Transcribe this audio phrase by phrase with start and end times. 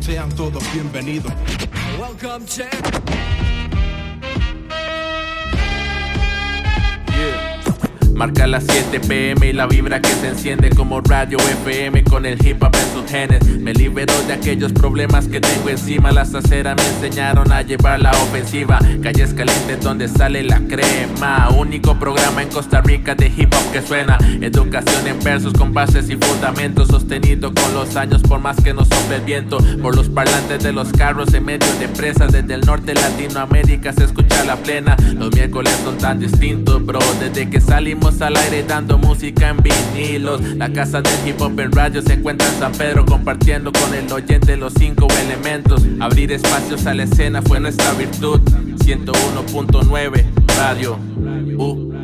[0.00, 1.32] sean todos bienvenidos.
[1.98, 2.44] Welcome
[8.16, 12.38] Marca las 7 pm y la vibra que se enciende como radio FM con el
[12.46, 13.46] hip hop en sus genes.
[13.60, 16.10] Me libero de aquellos problemas que tengo encima.
[16.12, 18.78] Las aceras me enseñaron a llevar la ofensiva.
[19.02, 21.50] Calles calientes donde sale la crema.
[21.50, 24.16] Único programa en Costa Rica de hip hop que suena.
[24.40, 26.88] Educación en versos con bases y fundamentos.
[26.88, 29.58] Sostenido con los años por más que nos sople el viento.
[29.82, 32.32] Por los parlantes de los carros en medio de presas.
[32.32, 34.96] Desde el norte Latinoamérica se escucha la plena.
[35.18, 36.98] Los miércoles son tan distintos, bro.
[37.20, 40.40] Desde que salimos al aire dando música en vinilos.
[40.56, 44.10] La casa del hip hop en radio se encuentra en San Pedro compartiendo con el
[44.12, 45.82] oyente los cinco elementos.
[46.00, 48.40] Abrir espacios a la escena fue nuestra virtud.
[48.78, 50.24] 101.9
[50.56, 50.98] Radio.
[51.58, 51.95] Uh.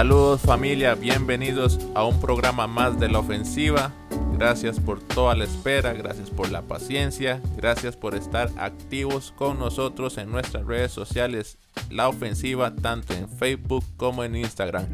[0.00, 3.92] Saludos familia, bienvenidos a un programa más de la ofensiva.
[4.32, 10.16] Gracias por toda la espera, gracias por la paciencia, gracias por estar activos con nosotros
[10.16, 11.58] en nuestras redes sociales
[11.90, 14.86] La Ofensiva, tanto en Facebook como en Instagram.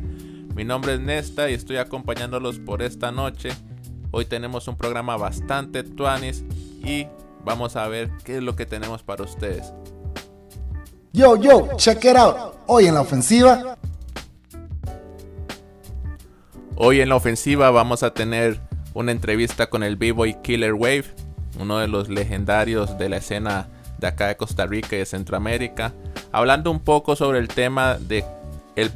[0.56, 3.50] Mi nombre es Nesta y estoy acompañándolos por esta noche.
[4.10, 6.42] Hoy tenemos un programa bastante tuanis
[6.82, 7.06] y
[7.44, 9.72] vamos a ver qué es lo que tenemos para ustedes.
[11.12, 12.56] Yo, yo, check it out.
[12.66, 13.78] Hoy en la ofensiva,
[16.78, 18.60] Hoy en la ofensiva vamos a tener
[18.92, 21.06] una entrevista con el B-Boy Killer Wave,
[21.58, 25.94] uno de los legendarios de la escena de acá de Costa Rica y de Centroamérica,
[26.32, 28.26] hablando un poco sobre el tema de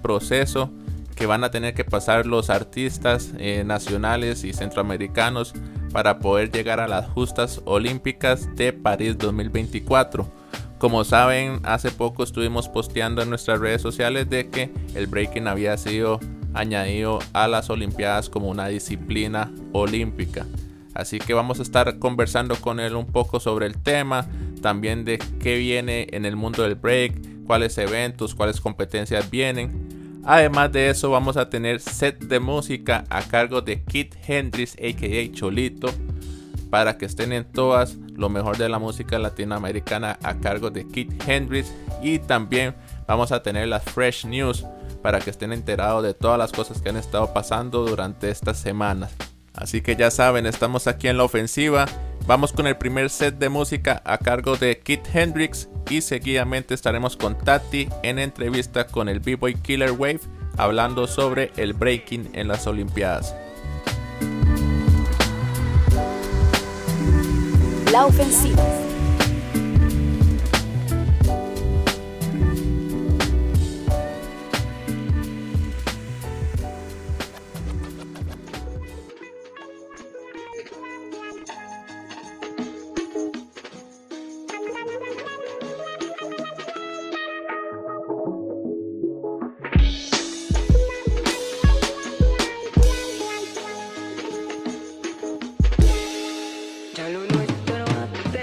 [0.03, 0.71] proceso
[1.17, 5.55] que van a tener que pasar los artistas eh, nacionales y centroamericanos
[5.91, 10.31] para poder llegar a las justas olímpicas de París 2024.
[10.77, 15.79] Como saben, hace poco estuvimos posteando en nuestras redes sociales de que el breaking había
[15.79, 16.21] sido
[16.55, 20.47] añadido a las Olimpiadas como una disciplina olímpica.
[20.95, 24.27] Así que vamos a estar conversando con él un poco sobre el tema,
[24.61, 30.21] también de qué viene en el mundo del break, cuáles eventos, cuáles competencias vienen.
[30.25, 35.33] Además de eso vamos a tener set de música a cargo de Kit Hendrix aka
[35.33, 35.89] Cholito
[36.69, 41.11] para que estén en todas lo mejor de la música latinoamericana a cargo de Kit
[41.27, 42.75] Hendrix y también
[43.07, 44.67] vamos a tener las Fresh News
[45.03, 49.13] para que estén enterados de todas las cosas que han estado pasando durante estas semanas.
[49.55, 51.87] Así que ya saben, estamos aquí en la ofensiva.
[52.27, 57.17] Vamos con el primer set de música a cargo de Kit Hendrix y seguidamente estaremos
[57.17, 60.21] con Tati en entrevista con el B-Boy Killer Wave
[60.57, 63.35] hablando sobre el breaking en las Olimpiadas.
[67.91, 68.90] La ofensiva.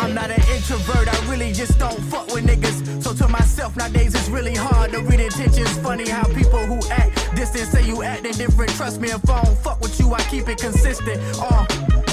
[0.07, 3.03] I'm not an introvert, I really just don't fuck with niggas.
[3.03, 5.77] So to myself, nowadays it's really hard to read intentions.
[5.79, 8.71] Funny how people who act distant say you acting different.
[8.71, 11.19] Trust me, if I don't fuck with you, I keep it consistent.
[11.37, 11.65] Uh,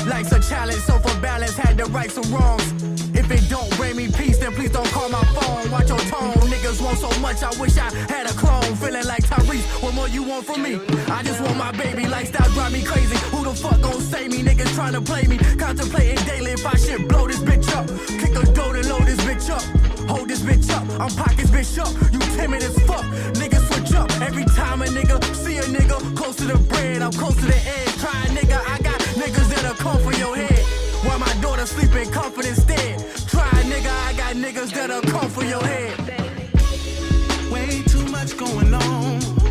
[0.08, 2.93] life's a challenge, so for balance, had to right some wrongs.
[3.24, 5.70] If it don't bring me peace, then please don't call my phone.
[5.70, 6.34] Watch your tone.
[6.52, 8.76] Niggas want so much, I wish I had a clone.
[8.76, 10.74] Feeling like Tyrese, what more you want from me?
[11.08, 13.16] I just want my baby lifestyle drive me crazy.
[13.32, 14.42] Who the fuck gon' save me?
[14.42, 15.38] Niggas trying to play me.
[15.38, 17.86] Contemplating daily if I should blow this bitch up.
[18.20, 19.64] Kick the door and load this bitch up.
[20.06, 20.84] Hold this bitch up.
[21.00, 21.92] I'm pockets bitch up.
[22.12, 23.06] You timid as fuck.
[23.40, 24.10] Niggas switch up.
[24.20, 27.56] Every time a nigga see a nigga close to the bread, I'm close to the
[27.56, 27.96] edge.
[28.02, 30.53] Try a nigga, I got niggas that'll come for your head.
[31.64, 32.98] Daughter sleep in comfort instead.
[33.26, 35.98] Try nigga, I got niggas that'll come for your head.
[37.50, 39.43] Way too much going on.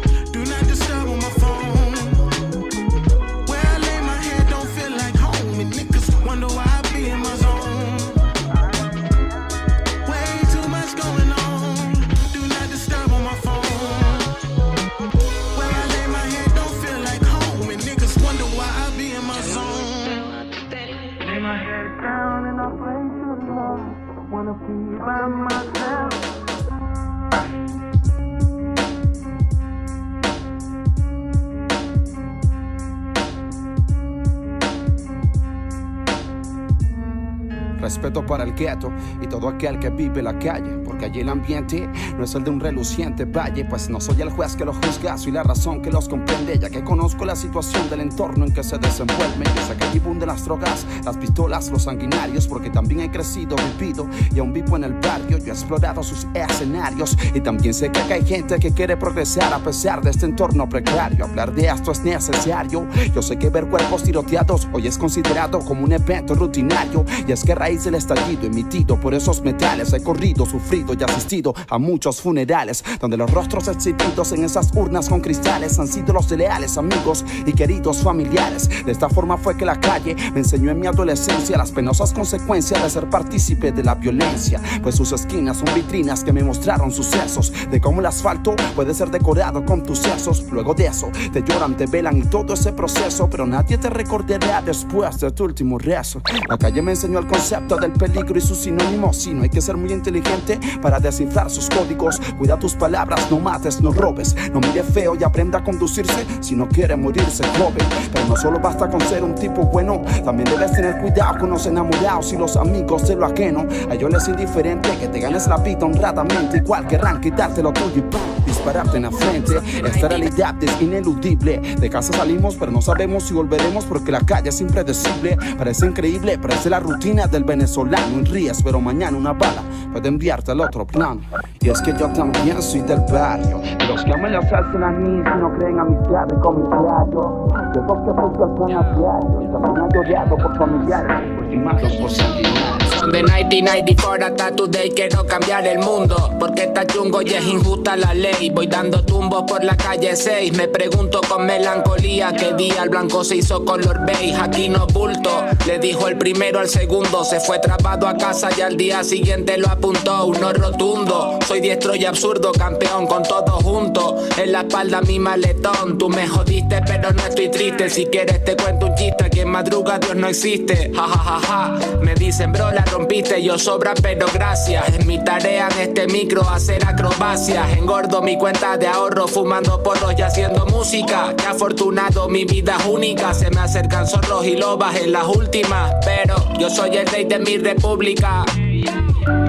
[37.84, 38.92] respeto para el quieto
[39.22, 42.50] y todo aquel que vive la calle porque allí el ambiente no es el de
[42.52, 45.92] un reluciente valle, pues no soy el juez que los juzga, soy la razón que
[45.92, 49.44] los comprende, ya que conozco la situación del entorno en que se desenvuelven.
[49.56, 53.56] Yo sé que allí bunden las drogas, las pistolas, los sanguinarios, porque también he crecido,
[53.78, 55.40] vivido y aún vivo en el barrio.
[55.40, 59.54] Yo he explorado sus escenarios y también sé que acá hay gente que quiere progresar
[59.54, 61.26] a pesar de este entorno precario.
[61.26, 62.88] Hablar de esto es necesario.
[63.14, 67.04] Yo sé que ver cuerpos tiroteados hoy es considerado como un evento rutinario.
[67.28, 71.54] Y es que raíz del estallido emitido por esos metales he corrido, sufrido y asistido
[71.70, 76.30] a muchos funerales donde los rostros exhibidos en esas urnas con cristales han sido los
[76.30, 78.70] de leales amigos y queridos familiares.
[78.86, 82.82] De esta forma fue que la calle me enseñó en mi adolescencia las penosas consecuencias
[82.84, 87.52] de ser partícipe de la violencia, pues sus esquinas son vitrinas que me mostraron sucesos
[87.70, 90.44] de cómo el asfalto puede ser decorado con tus sesos.
[90.52, 94.62] Luego de eso, te lloran, te velan y todo ese proceso, pero nadie te recordará
[94.62, 96.22] después de tu último rezo.
[96.48, 99.18] La calle me enseñó el concepto del peligro y sus sinónimos.
[99.18, 103.40] Si no hay que ser muy inteligente para descifrar sus códigos, cuida tus palabras, no
[103.40, 107.88] mates, no robes, no mire feo y aprenda a conducirse si no quiere morirse joven.
[108.12, 111.66] Pero no solo basta con ser un tipo bueno, también debes tener cuidado con los
[111.66, 113.66] enamorados y los amigos de lo ajeno.
[113.90, 117.74] A ellos les es indiferente que te ganes la vida honradamente, igual querrán quitarte lo
[117.74, 118.22] tuyo y ¡pum!
[118.46, 119.60] dispararte en la frente.
[119.86, 121.60] Esta realidad es ineludible.
[121.80, 125.38] De casa salimos, pero no sabemos si volveremos porque la calle es impredecible.
[125.58, 128.18] Parece increíble, parece la rutina del venezolano.
[128.18, 131.22] En ríes, pero mañana una bala puede enviarte al otro plano.
[131.62, 133.62] Y es que yo también soy del barrio.
[133.88, 137.48] Los que aman las hacen a mí si no creen amistades con mi diario.
[137.74, 139.52] De los que buscan pan a diario.
[139.52, 142.93] También adoreado por familiares, ultimados por sanguinarios.
[143.12, 146.32] De 1994 hasta today quiero cambiar el mundo.
[146.40, 148.50] Porque está chungo y es injusta la ley.
[148.50, 153.24] Voy dando tumbos por la calle 6 Me pregunto con melancolía qué día el blanco
[153.26, 154.36] se hizo color beige.
[154.40, 157.26] Aquí no bulto, le dijo el primero al segundo.
[157.26, 160.26] Se fue atrapado a casa y al día siguiente lo apuntó.
[160.26, 165.98] Uno rotundo, soy diestro y absurdo Campeón con todo junto En la espalda mi maletón
[165.98, 169.50] Tú me jodiste pero no estoy triste Si quieres te cuento un chiste Que en
[169.50, 173.94] madruga Dios no existe Ja ja ja ja Me dicen bro la rompiste, yo sobra,
[174.02, 174.90] pero gracias.
[174.90, 177.78] Es mi tarea en este micro hacer acrobacias.
[177.78, 181.34] Engordo mi cuenta de ahorro, fumando porros y haciendo música.
[181.38, 183.34] Qué afortunado, mi vida es única.
[183.34, 185.94] Se me acercan zorros y lobas en las últimas.
[186.06, 188.46] Pero yo soy el rey de mi república.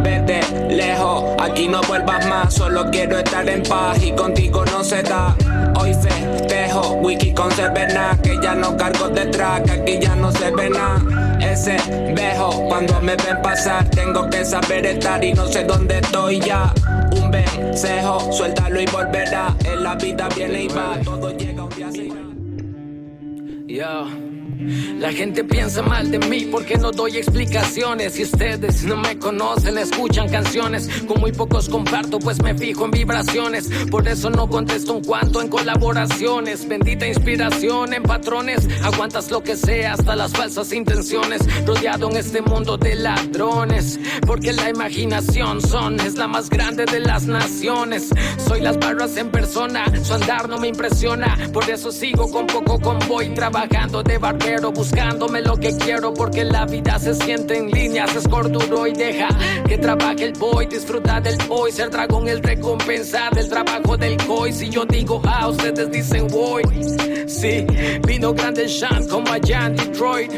[0.02, 0.40] Vete
[0.70, 2.54] lejos, aquí no vuelvas más.
[2.54, 5.36] Solo quiero estar en paz y contigo no se da.
[5.80, 8.18] Hoy festejo, wiki con cervena.
[8.22, 11.02] Que ya no cargo detrás, que aquí ya no se ve nada.
[11.40, 11.76] Ese
[12.14, 16.72] vejo, cuando me ven pasar, tengo que saber estar y no sé dónde estoy ya.
[17.12, 19.54] Un vencejo, suéltalo y volverá.
[19.64, 21.88] En la vida viene y va, todo llega un día.
[23.66, 24.33] Yo.
[24.98, 28.18] La gente piensa mal de mí porque no doy explicaciones.
[28.18, 30.88] Y ustedes no me conocen, escuchan canciones.
[31.06, 33.68] Con muy pocos comparto, pues me fijo en vibraciones.
[33.90, 36.66] Por eso no contesto un cuanto en colaboraciones.
[36.66, 38.68] Bendita inspiración en patrones.
[38.82, 41.42] Aguantas lo que sea, hasta las falsas intenciones.
[41.66, 43.98] Rodeado en este mundo de ladrones.
[44.26, 48.10] Porque la imaginación son, es la más grande de las naciones.
[48.38, 51.36] Soy las barras en persona, su andar no me impresiona.
[51.52, 54.18] Por eso sigo con poco convoy, trabajando de
[54.74, 59.28] buscándome lo que quiero porque la vida se siente en líneas, es corduro y deja
[59.66, 64.52] que trabaje el boy, disfruta del hoy, ser dragón el recompensar del trabajo del coy.
[64.52, 66.62] Si yo digo ah, ustedes dicen voy.
[67.26, 67.66] Sí,
[68.06, 70.32] vino grande Sean como allá en Detroit.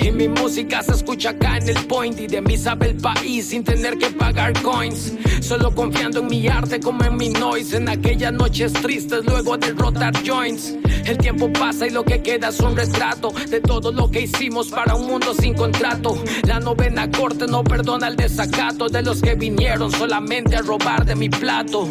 [0.00, 3.48] Y mi música se escucha acá en el point y de mí sabe el país
[3.48, 5.12] sin tener que pagar coins.
[5.40, 7.76] Solo confiando en mi arte como en mi noise.
[7.76, 10.74] En aquellas noches tristes luego de rotar joints.
[11.04, 14.68] El tiempo pasa y lo que queda es un retrato de todo lo que hicimos
[14.68, 16.16] para un mundo sin contrato.
[16.46, 21.16] La novena corte no perdona el desacato de los que vinieron solamente a robar de
[21.16, 21.88] mi plato.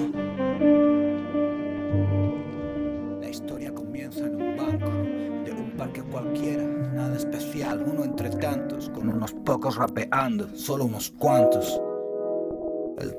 [9.21, 11.79] Unos pocos rapeando, solo unos cuantos.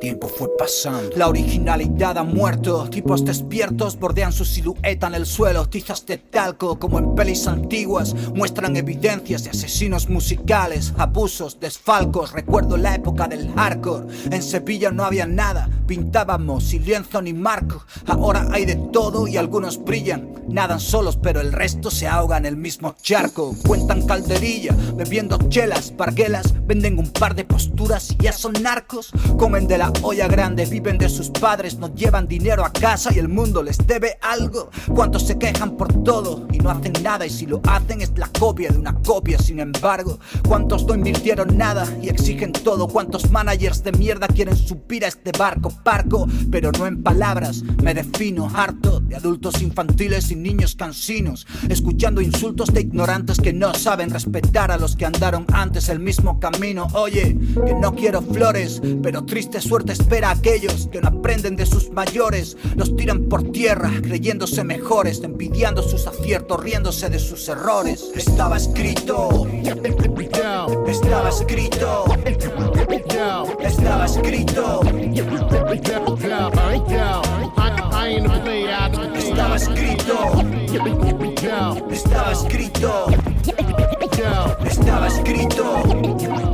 [0.03, 1.17] Tiempo fue pasando.
[1.17, 2.91] La originalidad ha muerto.
[2.91, 5.69] Tipos despiertos bordean su silueta en el suelo.
[5.69, 12.33] Tizas de talco, como en pelis antiguas, muestran evidencias de asesinos musicales, abusos, desfalcos.
[12.33, 14.07] Recuerdo la época del hardcore.
[14.33, 15.71] En Sevilla no había nada.
[15.87, 17.85] Pintábamos sin lienzo ni marco.
[18.07, 20.33] Ahora hay de todo y algunos brillan.
[20.49, 23.55] Nadan solos, pero el resto se ahoga en el mismo charco.
[23.65, 26.53] Cuentan calderilla, bebiendo chelas, parguelas.
[26.67, 29.13] Venden un par de posturas y ya son narcos.
[29.39, 33.19] Comen de la olla grande, viven de sus padres, no llevan dinero a casa y
[33.19, 34.71] el mundo les debe algo.
[34.95, 37.27] ¿Cuántos se quejan por todo y no hacen nada?
[37.27, 40.19] Y si lo hacen es la copia de una copia, sin embargo.
[40.47, 42.89] ¿Cuántos no invirtieron nada y exigen todo?
[42.89, 45.71] ¿Cuántos managers de mierda quieren subir a este barco?
[45.83, 47.63] Parco, pero no en palabras.
[47.83, 53.75] Me defino harto de adultos infantiles y niños cansinos, escuchando insultos de ignorantes que no
[53.75, 56.89] saben respetar a los que andaron antes el mismo camino.
[56.95, 61.65] Oye, que no quiero flores, pero triste suerte espera a aquellos que no aprenden de
[61.65, 62.59] sus mayores.
[62.77, 68.11] Los tiran por tierra, creyéndose mejores, envidiando sus aciertos, riéndose de sus errores.
[68.15, 69.47] Estaba escrito,
[70.87, 72.05] estaba escrito,
[73.65, 74.83] estaba escrito.
[79.17, 80.35] Estaba escrito.
[81.91, 83.07] Estaba escrito.
[84.67, 86.52] Estaba escrito.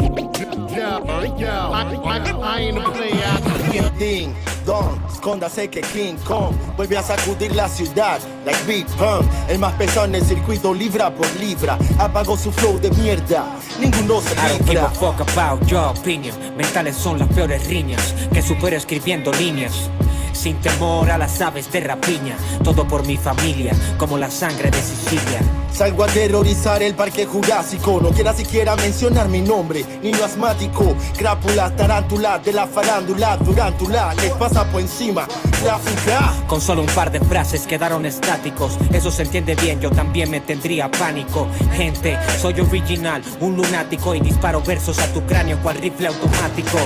[3.98, 4.32] Ding
[4.68, 9.26] dong, escóndase que King Kong vuelve a sacudir la ciudad like Big Pun.
[9.48, 11.78] El más pesado en el circuito libra por libra.
[11.98, 13.46] Apagó su flow de mierda.
[13.80, 14.90] Ninguno se I don't give a libra.
[14.90, 16.36] fuck about your opinion.
[16.56, 19.90] Mentales son las peores riñas que supero escribiendo líneas.
[20.32, 24.80] Sin temor a las aves de rapiña, todo por mi familia, como la sangre de
[24.80, 25.40] Sicilia.
[25.78, 28.00] Salgo a terrorizar el parque jurásico.
[28.02, 29.84] No quiera siquiera mencionar mi nombre.
[30.02, 34.12] Niño asmático, crápula, tarántula de la farándula, durántula.
[34.14, 35.28] Les pasa por encima.
[35.52, 36.34] Fuga.
[36.48, 38.76] Con solo un par de frases quedaron estáticos.
[38.92, 41.46] Eso se entiende bien, yo también me tendría pánico.
[41.72, 46.78] Gente, soy original, un lunático y disparo versos a tu cráneo cual rifle automático.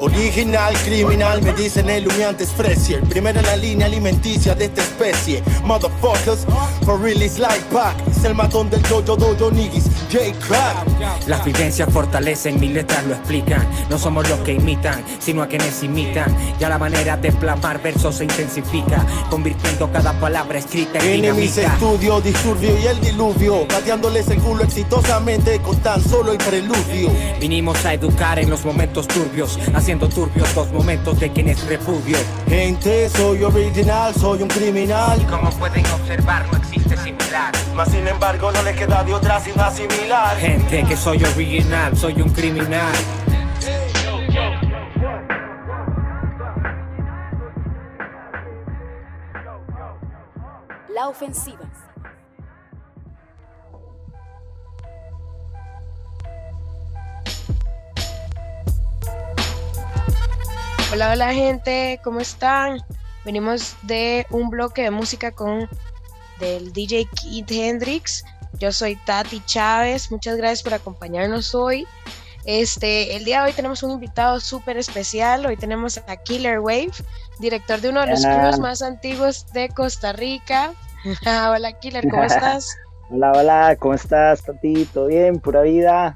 [0.00, 3.00] Original, criminal, me dicen el humeante es Fresier.
[3.02, 5.42] Primero en la línea alimenticia de esta especie.
[5.64, 6.44] Motherfuckers,
[6.84, 7.96] for real is like pack.
[8.06, 9.93] Es el matón del dojo dojo niggas.
[10.14, 10.84] J.
[11.26, 13.66] Las vivencias fortalecen, mis letras lo explican.
[13.90, 16.32] No somos los que imitan, sino a quienes imitan.
[16.60, 21.74] Ya la manera de plasmar versos se intensifica, convirtiendo cada palabra escrita en Enemies, dinamita.
[21.74, 23.66] estudio, disturbio y el diluvio.
[23.66, 27.10] Pateándoles el culo exitosamente con tan solo el preludio.
[27.40, 32.18] Vinimos a educar en los momentos turbios, haciendo turbios los momentos de quienes repudio.
[32.48, 35.26] Gente, soy original, soy un criminal.
[35.26, 37.52] Como pueden observar, no existe similar.
[37.74, 40.03] Mas sin embargo, no le queda de otra sino asimilar.
[40.38, 42.92] Gente que soy original, soy un criminal.
[50.90, 51.58] La ofensiva.
[60.92, 62.78] Hola, hola gente, ¿cómo están?
[63.24, 65.66] Venimos de un bloque de música con
[66.40, 68.22] del DJ Keith Hendrix.
[68.58, 71.86] Yo soy Tati Chávez, muchas gracias por acompañarnos hoy.
[72.44, 75.46] Este, el día de hoy tenemos un invitado súper especial.
[75.46, 76.92] Hoy tenemos a Killer Wave,
[77.40, 78.40] director de uno de los Hola.
[78.40, 80.72] crews más antiguos de Costa Rica.
[81.26, 82.68] hola Killer, ¿cómo estás?
[83.10, 84.86] Hola, hola, ¿cómo estás, Tati?
[84.86, 85.38] ¿Todo bien?
[85.38, 86.14] Pura vida.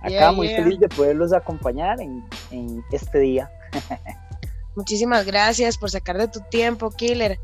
[0.00, 0.62] Acá Yeah, muy yeah.
[0.62, 3.50] feliz de poderlos acompañar en, en este día.
[4.76, 7.40] Muchísimas gracias por sacar de tu tiempo, Killer.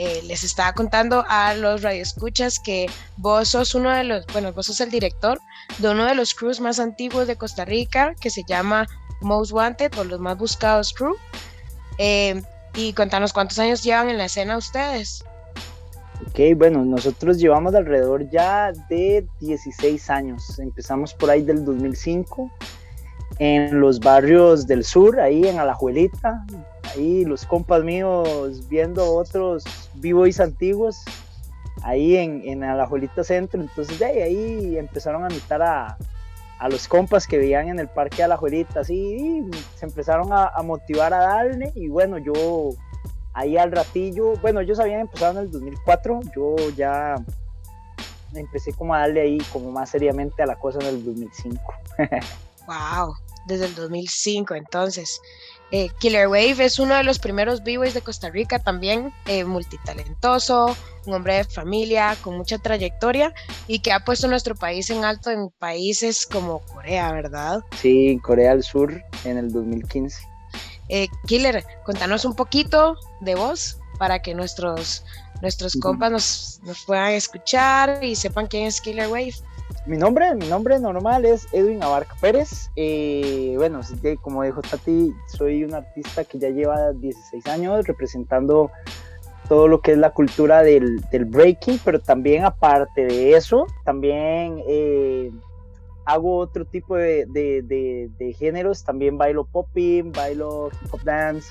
[0.00, 2.86] Eh, les estaba contando a los radioescuchas que
[3.16, 5.40] vos sos uno de los, bueno, vos sos el director
[5.78, 8.86] de uno de los crews más antiguos de Costa Rica, que se llama
[9.22, 11.16] Most Wanted o los más buscados crew.
[11.98, 12.40] Eh,
[12.76, 15.24] y contanos cuántos años llevan en la escena ustedes.
[16.28, 20.60] Ok, bueno, nosotros llevamos alrededor ya de 16 años.
[20.60, 22.52] Empezamos por ahí del 2005
[23.40, 26.46] en los barrios del sur, ahí en Alajuelita.
[26.88, 29.64] Ahí los compas míos viendo otros
[29.94, 31.02] b-boys antiguos
[31.82, 33.60] ahí en, en Alajuelita Centro.
[33.60, 35.98] Entonces ahí, ahí empezaron a invitar a,
[36.58, 38.80] a los compas que veían en el parque de Alajuelita.
[38.80, 41.72] Así y se empezaron a, a motivar a darle.
[41.74, 42.70] Y bueno, yo
[43.38, 47.14] ahí al ratillo, bueno, ellos habían empezado en el 2004, yo ya
[48.34, 51.62] empecé como a darle ahí como más seriamente a la cosa en el 2005.
[52.66, 53.14] Wow,
[53.46, 55.20] desde el 2005 entonces.
[55.70, 60.74] Eh, Killer Wave es uno de los primeros b-boys de Costa Rica también, eh, multitalentoso,
[61.06, 63.34] un hombre de familia con mucha trayectoria
[63.66, 67.60] y que ha puesto nuestro país en alto en países como Corea, ¿verdad?
[67.80, 70.16] Sí, Corea del Sur en el 2015.
[70.88, 75.04] Eh, Killer, contanos un poquito de vos para que nuestros,
[75.42, 79.34] nuestros compas nos, nos puedan escuchar y sepan quién es Killer Wave.
[79.88, 82.70] Mi nombre, mi nombre normal es Edwin Abarca Pérez.
[82.76, 83.80] Eh, bueno,
[84.20, 88.70] como dijo Tati, soy un artista que ya lleva 16 años representando
[89.48, 95.32] todo lo que es la cultura del, breaking, pero también aparte de eso, también eh,
[96.04, 101.48] hago otro tipo de, géneros, también bailo popping, bailo hip hop dance,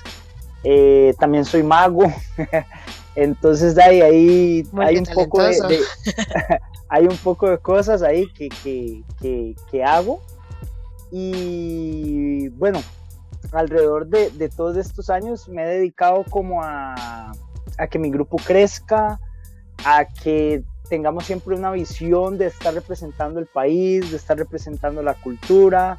[0.62, 2.04] eh, también soy mago,
[3.22, 5.56] entonces ahí, ahí hay un poco de,
[6.88, 10.20] hay un poco de cosas ahí que, que, que, que hago.
[11.10, 12.82] Y bueno,
[13.52, 17.32] alrededor de, de todos estos años me he dedicado como a
[17.78, 19.20] a que mi grupo crezca,
[19.84, 25.14] a que tengamos siempre una visión de estar representando el país, de estar representando la
[25.14, 25.96] cultura,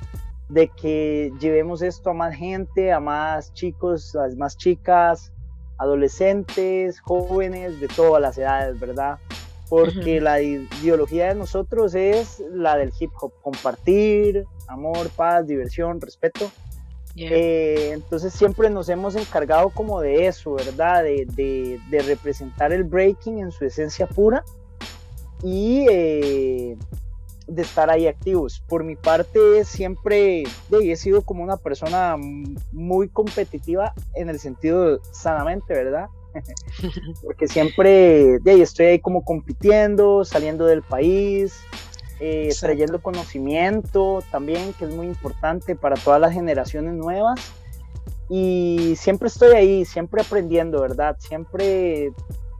[0.49, 5.31] de que llevemos esto a más gente, a más chicos, a más chicas,
[5.79, 9.17] adolescentes, jóvenes, de todas las edades, ¿verdad?
[9.69, 16.51] Porque la ideología de nosotros es la del hip hop, compartir, amor, paz, diversión, respeto.
[17.15, 21.03] Eh, entonces siempre nos hemos encargado como de eso, ¿verdad?
[21.03, 24.43] De, representar el breaking en su esencia pura
[25.43, 26.77] y eh,
[27.49, 28.63] de estar ahí activos.
[28.67, 32.15] Por mi parte siempre he sido como una persona
[32.71, 36.07] muy competitiva en el sentido sanamente, ¿verdad?
[37.23, 41.59] Porque siempre estoy ahí como compitiendo, saliendo del país,
[42.19, 47.39] eh, trayendo conocimiento también, que es muy importante para todas las generaciones nuevas.
[48.29, 51.17] Y siempre estoy ahí, siempre aprendiendo, ¿verdad?
[51.19, 52.11] Siempre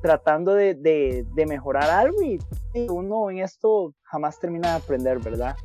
[0.02, 2.40] tratando de, de, mejorar algo y,
[2.88, 5.56] uno en esto jamás termina de aprender, ¿verdad?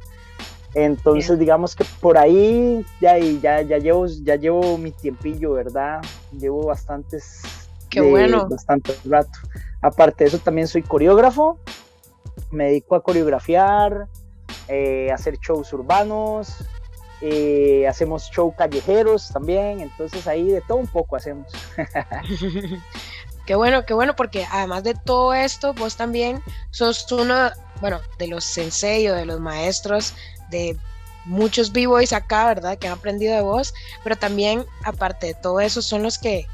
[0.74, 6.02] Entonces, digamos que por ahí ya, ya, ya, llevo, ya llevo mi tiempillo, ¿verdad?
[6.32, 7.42] Llevo bastantes.
[7.90, 8.48] Qué bueno.
[8.48, 9.38] Bastante rato.
[9.80, 11.58] Aparte de eso, también soy coreógrafo
[12.50, 14.08] me dedico a coreografiar,
[14.68, 16.64] eh, hacer shows urbanos,
[17.20, 21.46] eh, hacemos shows callejeros también, entonces ahí de todo un poco hacemos.
[23.46, 28.28] qué bueno, qué bueno, porque además de todo esto, vos también sos uno, bueno, de
[28.28, 30.14] los sensei de los maestros
[30.50, 30.76] de
[31.24, 32.78] muchos b-boys acá, ¿verdad?
[32.78, 36.46] Que han aprendido de vos, pero también, aparte de todo eso, son los que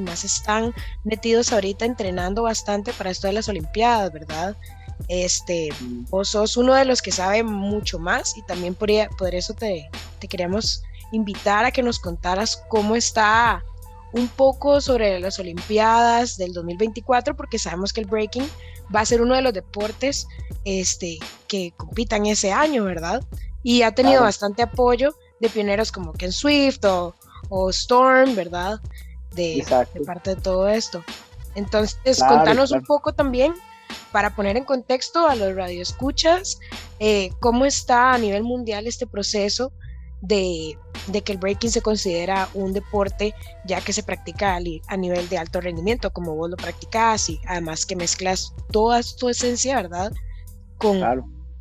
[0.00, 4.56] más están metidos ahorita entrenando bastante para esto de las Olimpiadas, ¿verdad?
[5.08, 5.68] Este,
[6.10, 9.88] vos sos uno de los que sabe mucho más y también por, por eso te,
[10.18, 10.82] te queríamos
[11.12, 13.62] invitar a que nos contaras cómo está
[14.16, 18.48] un poco sobre las Olimpiadas del 2024, porque sabemos que el breaking
[18.94, 20.26] va a ser uno de los deportes
[20.64, 23.22] este, que compitan ese año, ¿verdad?
[23.62, 27.14] Y ha tenido bastante apoyo de pioneros como Ken Swift o,
[27.70, 28.80] Storm, ¿verdad?
[29.34, 29.64] De,
[30.06, 31.04] parte de todo esto.
[31.54, 33.54] Entonces, contanos un poco también
[34.12, 36.58] para poner en contexto a los radioescuchas
[36.98, 39.72] eh, cómo está a nivel mundial este proceso
[40.20, 40.76] de,
[41.24, 45.60] que el breaking se considera un deporte ya que se practica a, nivel de alto
[45.60, 50.12] rendimiento, como vos lo practicás y además que mezclas toda tu esencia, ¿verdad?
[50.78, 51.00] Con,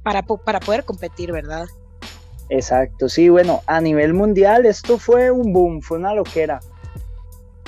[0.04, 1.68] para, para poder competir, ¿verdad?
[2.50, 6.60] Exacto, sí, bueno, a nivel mundial esto fue un boom, fue una loquera.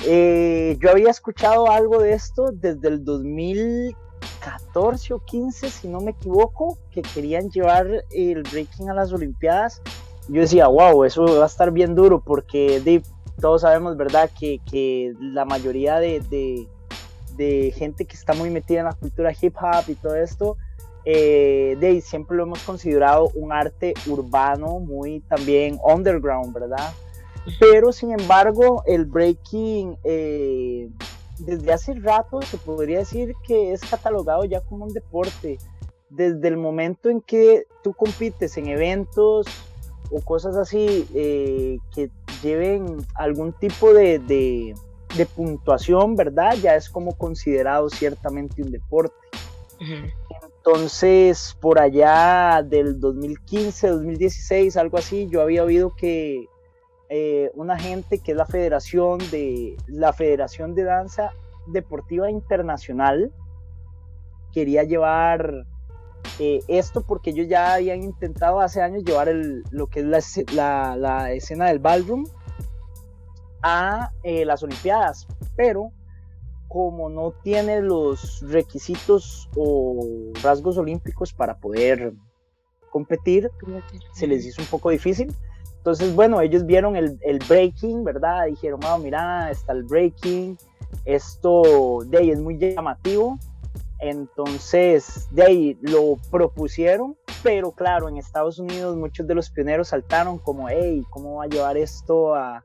[0.06, 3.96] Eh, yo había escuchado algo de esto desde el 2000
[4.40, 9.82] 14 o 15, si no me equivoco, que querían llevar el breaking a las Olimpiadas.
[10.28, 13.02] Yo decía, wow, eso va a estar bien duro porque
[13.40, 16.20] todos sabemos, ¿verdad?, que, la mayoría de,
[17.36, 20.56] de, gente que está muy metida en la cultura hip hop y todo esto,
[21.04, 26.92] eh, de, siempre lo hemos considerado un arte urbano, muy también underground, ¿verdad?
[27.58, 30.90] Pero sin embargo, el breaking eh,
[31.38, 35.58] desde hace rato se podría decir que es catalogado ya como un deporte.
[36.10, 39.46] Desde el momento en que tú compites en eventos
[40.10, 42.10] o cosas así eh, que
[42.42, 44.74] lleven algún tipo de, de,
[45.34, 46.54] puntuación, ¿verdad?
[46.62, 49.14] Ya es como considerado ciertamente un deporte.
[50.58, 56.46] Entonces, por allá del 2015, 2016, algo así, yo había oído que
[57.08, 61.30] eh, una gente que es la Federación de la Federación de Danza
[61.66, 63.32] Deportiva Internacional
[64.52, 65.64] quería llevar
[66.38, 69.28] eh, esto porque ellos ya habían intentado hace años llevar
[69.70, 72.24] lo que es la, escena del ballroom
[73.62, 75.26] a eh, las Olimpiadas,
[75.56, 75.90] pero
[76.68, 82.12] como no tiene los requisitos o rasgos olímpicos para poder
[82.90, 83.50] competir,
[84.12, 85.34] se les hizo un poco difícil.
[85.78, 88.46] Entonces, bueno, ellos vieron el, breaking, ¿verdad?
[88.46, 90.58] Dijeron, wow, mira, está el breaking,
[91.04, 93.38] esto de ahí es muy llamativo.
[94.00, 100.38] Entonces, de ahí lo propusieron pero claro, en Estados Unidos muchos de los pioneros saltaron
[100.38, 102.64] como, hey, ¿cómo va a llevar esto a,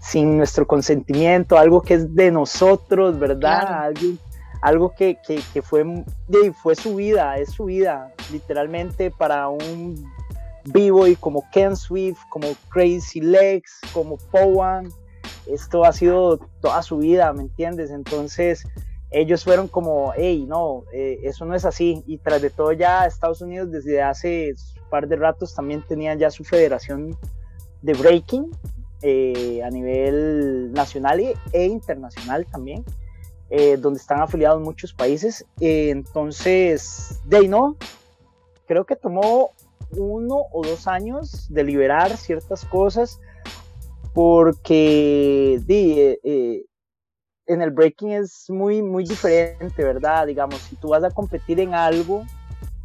[0.00, 1.56] sin nuestro consentimiento?
[1.56, 3.66] Algo que es de nosotros, ¿verdad?
[3.66, 3.84] Claro.
[3.84, 4.18] Algo,
[4.62, 10.04] algo que, que, que fue su vida, es su vida, literalmente para un
[10.64, 14.88] b-boy como Ken Swift, como Crazy Legs, como Powan,
[15.46, 17.90] esto ha sido toda su vida, ¿me entiendes?
[17.90, 18.64] Entonces
[19.10, 22.02] ellos fueron como, hey, no, eh, eso no es así.
[22.06, 26.14] Y tras de todo ya Estados Unidos desde hace un par de ratos también tenía
[26.14, 27.16] ya su federación
[27.82, 28.50] de breaking
[29.02, 31.20] eh, a nivel nacional
[31.52, 32.84] e, internacional también,
[33.50, 35.46] eh, donde están afiliados muchos países.
[35.60, 37.76] Entonces, de no,
[38.66, 39.52] creo que tomó
[39.96, 43.20] uno o dos años de liberar ciertas cosas
[44.12, 46.64] porque di, eh, eh,
[47.48, 50.26] en el breaking es muy, muy diferente, ¿verdad?
[50.26, 52.24] Digamos, si tú vas a competir en algo,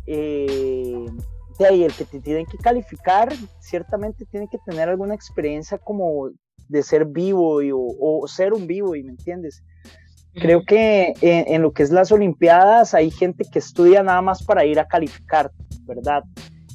[0.07, 1.05] eh,
[1.59, 6.31] de ahí el que te tienen que calificar, ciertamente tiene que tener alguna experiencia como
[6.67, 9.61] de ser vivo y- o, o ser un vivo, ¿y me entiendes?
[10.33, 14.41] Creo que en, en lo que es las Olimpiadas hay gente que estudia nada más
[14.43, 16.23] para ir a calificar, ¿verdad?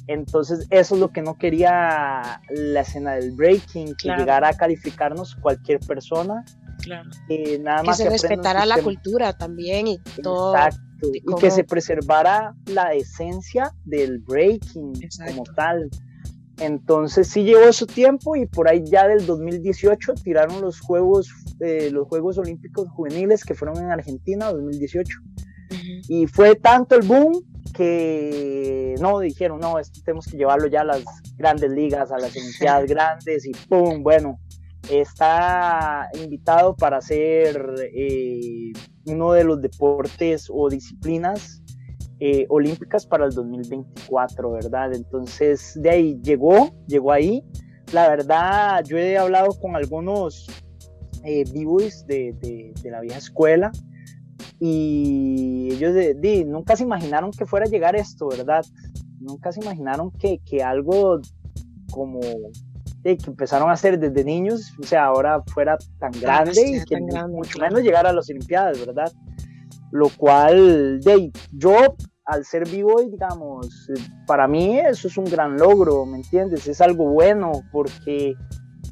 [0.07, 4.21] Entonces eso es lo que no quería la escena del breaking, que Claro.
[4.21, 6.45] llegara a calificarnos cualquier persona.
[6.89, 7.09] Claro.
[7.29, 10.55] eh, nada Que más se respetara la cultura también y todo.
[10.55, 14.93] Exacto, y cómo- que se preservara la esencia del breaking
[15.27, 15.89] como tal.
[16.59, 21.29] Entonces sí llevó su tiempo y por ahí ya del 2018 tiraron los Juegos,
[21.61, 25.17] eh, los Juegos Olímpicos Juveniles que fueron en Argentina 2018.
[26.09, 27.31] Y fue tanto el boom
[27.73, 31.03] que no dijeron, no, esto tenemos que llevarlo ya a las
[31.37, 34.03] grandes ligas, a las Olimpiadas grandes y ¡pum!
[34.03, 34.37] Bueno,
[34.89, 38.71] está invitado para ser eh,
[39.05, 41.61] uno de los deportes o disciplinas
[42.19, 44.93] eh, olímpicas para el 2024, ¿verdad?
[44.93, 47.43] Entonces, de ahí llegó, llegó ahí.
[47.93, 50.47] La verdad, yo he hablado con algunos
[51.23, 51.43] eh,
[52.07, 53.71] de, de- la vieja escuela
[54.59, 56.13] y ellos de-
[56.45, 58.65] nunca se imaginaron que fuera a llegar esto, ¿verdad?
[59.19, 61.19] Nunca se imaginaron que, que algo
[61.91, 62.19] como
[63.03, 66.85] de, que empezaron a hacer desde niños, o sea, ahora fuera tan grande y sea
[66.85, 67.73] que tan grande, mucho claro.
[67.73, 69.11] menos llegar a las Olimpiadas, ¿verdad?
[69.91, 75.57] Lo cual, de, yo al ser vivo, digamos, eh, para mí eso es un gran
[75.57, 76.67] logro, ¿me entiendes?
[76.67, 78.35] Es algo bueno porque,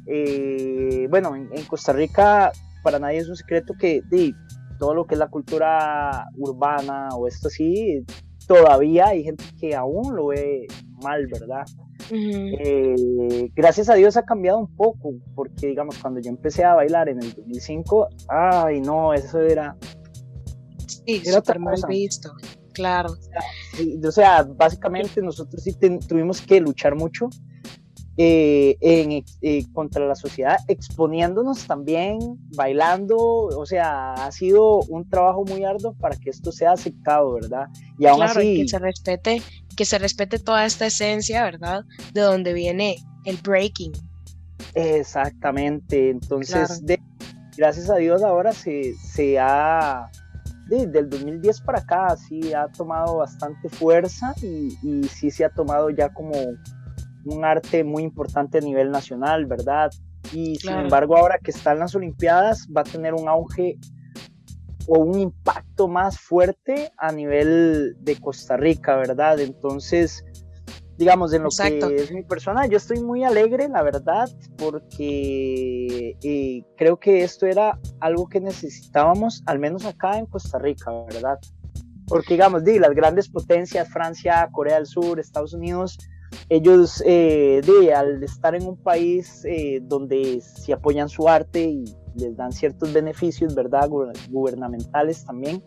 [0.06, 2.50] eh, bueno, en, en Costa Rica
[2.82, 4.34] para nadie es un secreto que di,
[4.78, 8.04] todo lo que es la cultura urbana o esto así,
[8.48, 10.66] todavía hay gente que aún lo ve
[11.02, 11.64] mal, ¿verdad?
[12.10, 17.08] Eh, gracias a Dios ha cambiado un poco, porque digamos, cuando yo empecé a bailar
[17.08, 19.76] en el 2005, ay no, eso era...
[20.86, 22.32] Sí, era súper mal visto.
[22.72, 23.10] Claro.
[24.06, 27.28] O sea, básicamente nosotros sí ten- tuvimos que luchar mucho
[28.20, 32.18] eh, en eh, contra la sociedad, exponiéndonos también,
[32.56, 37.68] bailando, o sea, ha sido un trabajo muy arduo para que esto sea aceptado, ¿verdad?
[37.96, 39.42] Y aún claro, y así, que se respete,
[39.76, 41.84] que se respete toda esta esencia, ¿verdad?
[42.12, 43.92] De donde viene el breaking.
[44.74, 46.74] Exactamente, entonces Claro.
[46.82, 47.00] de-
[47.56, 50.10] gracias a Dios ahora se, se ha,
[50.68, 55.50] desde el 2010 para acá, sí ha tomado bastante fuerza y, y sí se ha
[55.50, 56.32] tomado ya como
[57.28, 59.90] un arte muy importante a nivel nacional, ¿verdad?
[60.32, 63.78] Y sin embargo ahora que están las Olimpiadas va a tener un auge
[64.86, 69.38] o un impacto más fuerte a nivel de Costa Rica, ¿verdad?
[69.38, 70.24] Entonces,
[70.96, 71.88] digamos, en lo Exacto.
[71.88, 77.46] que es mi persona, yo estoy muy alegre, la verdad, porque eh, creo que esto
[77.46, 81.38] era algo que necesitábamos, al menos acá en Costa Rica, ¿verdad?
[82.06, 85.98] Porque, digamos, di, las grandes potencias, Francia, Corea del Sur, Estados Unidos,
[86.48, 91.84] ellos, eh, di, al estar en un país eh, donde se apoyan su arte y
[92.16, 93.88] les dan ciertos beneficios, ¿verdad?
[93.88, 95.62] Guber- Gubernamentales también,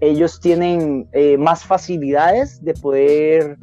[0.00, 3.58] ellos tienen eh, más facilidades de poder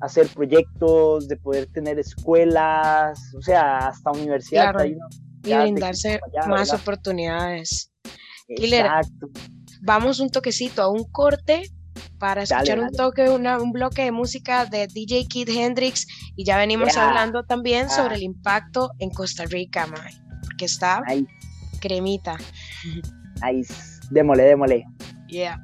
[0.00, 4.72] hacer proyectos, de poder tener escuelas, o sea, hasta universidad.
[4.72, 4.80] Claro.
[4.80, 5.08] hay una
[5.44, 6.80] Y de brindarse allá, más ¿verdad?
[6.82, 7.90] oportunidades.
[8.56, 9.28] Killer, Exacto.
[9.82, 11.62] vamos un toquecito a un corte
[12.18, 16.44] para Dale, escuchar un toque, una- un bloque de música de DJ Kid Hendrix y
[16.44, 17.08] ya venimos Yeah.
[17.08, 17.90] hablando también Ah.
[17.90, 19.86] sobre el impacto en Costa Rica,
[20.42, 21.02] porque está
[21.80, 22.36] cremita.
[23.42, 23.62] ahí,
[24.10, 24.84] démosle, démosle.
[25.28, 25.60] Yeah.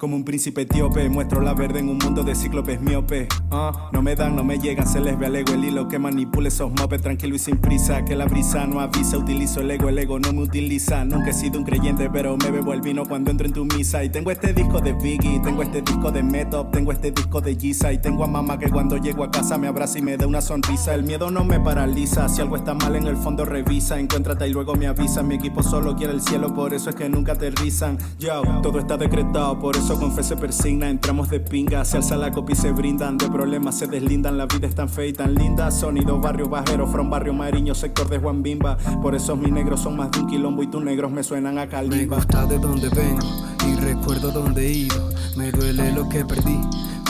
[0.00, 3.28] Como un príncipe etíope, muestro la verde en un mundo de cíclopes miope.
[3.50, 5.98] Ah, no me dan, no me llegan, se les ve al ego el hilo que
[5.98, 8.02] manipule esos mopes tranquilo y sin prisa.
[8.02, 11.04] Que la brisa no avisa, utilizo el ego, el ego no me utiliza.
[11.04, 14.02] Nunca he sido un creyente, pero me bebo el vino cuando entro en tu misa.
[14.02, 17.54] Y tengo este disco de Biggie, tengo este disco de Metop, tengo este disco de
[17.56, 17.92] Giza.
[17.92, 20.40] Y tengo a mamá que cuando llego a casa me abraza y me da una
[20.40, 20.94] sonrisa.
[20.94, 24.00] El miedo no me paraliza, si algo está mal en el fondo revisa.
[24.00, 25.22] Encuéntrate y luego me avisa.
[25.22, 27.98] Mi equipo solo quiere el cielo, por eso es que nunca aterrizan.
[28.18, 30.88] Yo, todo está decretado, por eso con fe se persigna.
[30.88, 33.18] Entramos de pinga, se alza la copa y se brindan.
[33.18, 35.70] De problemas se deslindan, la vida es tan fea y tan linda.
[35.70, 38.76] Sonido barrio bajero, from barrio mariño, sector de Juan Bimba.
[39.02, 41.62] Por eso mis negros son más de un quilombo y tus negros me suenan a
[41.62, 42.16] Me calimba.
[42.16, 43.26] gusta de dónde vengo
[43.66, 45.10] y recuerdo dónde he ido.
[45.36, 46.58] Me duele lo que perdí,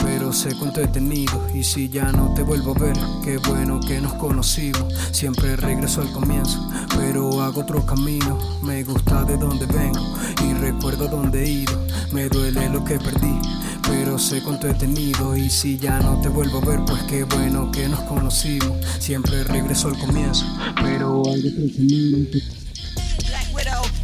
[0.03, 1.47] pero sé cuánto he tenido.
[1.53, 4.93] Y si ya no te vuelvo a ver, qué bueno que nos conocimos.
[5.11, 6.59] Siempre regreso al comienzo,
[6.97, 8.37] pero hago otro camino.
[8.61, 10.01] Me gusta de dónde vengo
[10.45, 11.73] y recuerdo dónde he ido.
[12.11, 13.39] Me duele lo que perdí,
[13.89, 15.35] pero sé cuánto he tenido.
[15.35, 18.77] Y si ya no te vuelvo a ver, pues qué bueno que nos conocimos.
[18.99, 20.45] Siempre regreso al comienzo,
[20.81, 22.60] pero hago otro camino.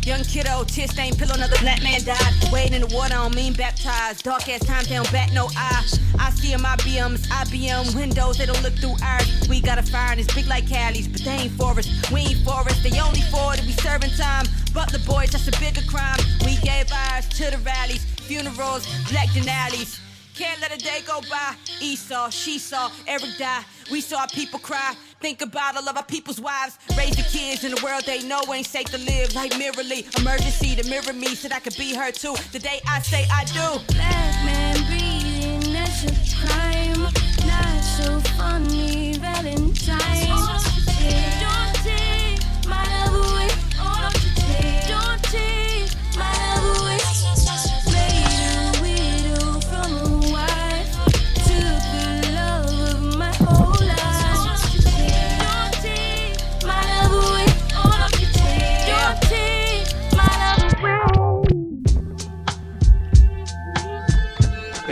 [0.08, 2.34] Young kiddo, tear stained pillow, another black man died.
[2.50, 4.24] Wade in the water on mean baptized.
[4.24, 5.84] Dark ass time, they don't bat no eye.
[6.17, 9.28] I see see 'em, IBMs, IBM windows, they don't look through ours.
[9.50, 11.89] We got a fire and it's big like Cali's, but they ain't for us.
[12.10, 14.46] We ain't for us, they only for it, we serving time.
[14.74, 16.22] But the boys, that's a bigger crime.
[16.46, 20.00] We gave ours to the rallies, funerals, black denalies.
[20.38, 21.56] Can't let a day go by.
[21.82, 23.65] Esau, she saw, Eric die.
[23.91, 24.93] We saw people cry.
[25.19, 26.77] Think about all of our people's wives.
[26.97, 29.34] Raise the kids in the world they know ain't safe to live.
[29.34, 32.36] Like Mirrorly, emergency to mirror me so that I could be her too.
[32.51, 33.84] The day I say I do.
[33.93, 37.01] Black man breathing, that's a crime.
[37.47, 40.26] Not so funny, Valentine.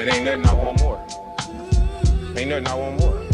[0.06, 1.04] It ain't nothing I want more.
[2.38, 3.25] Ain't nothing I want more.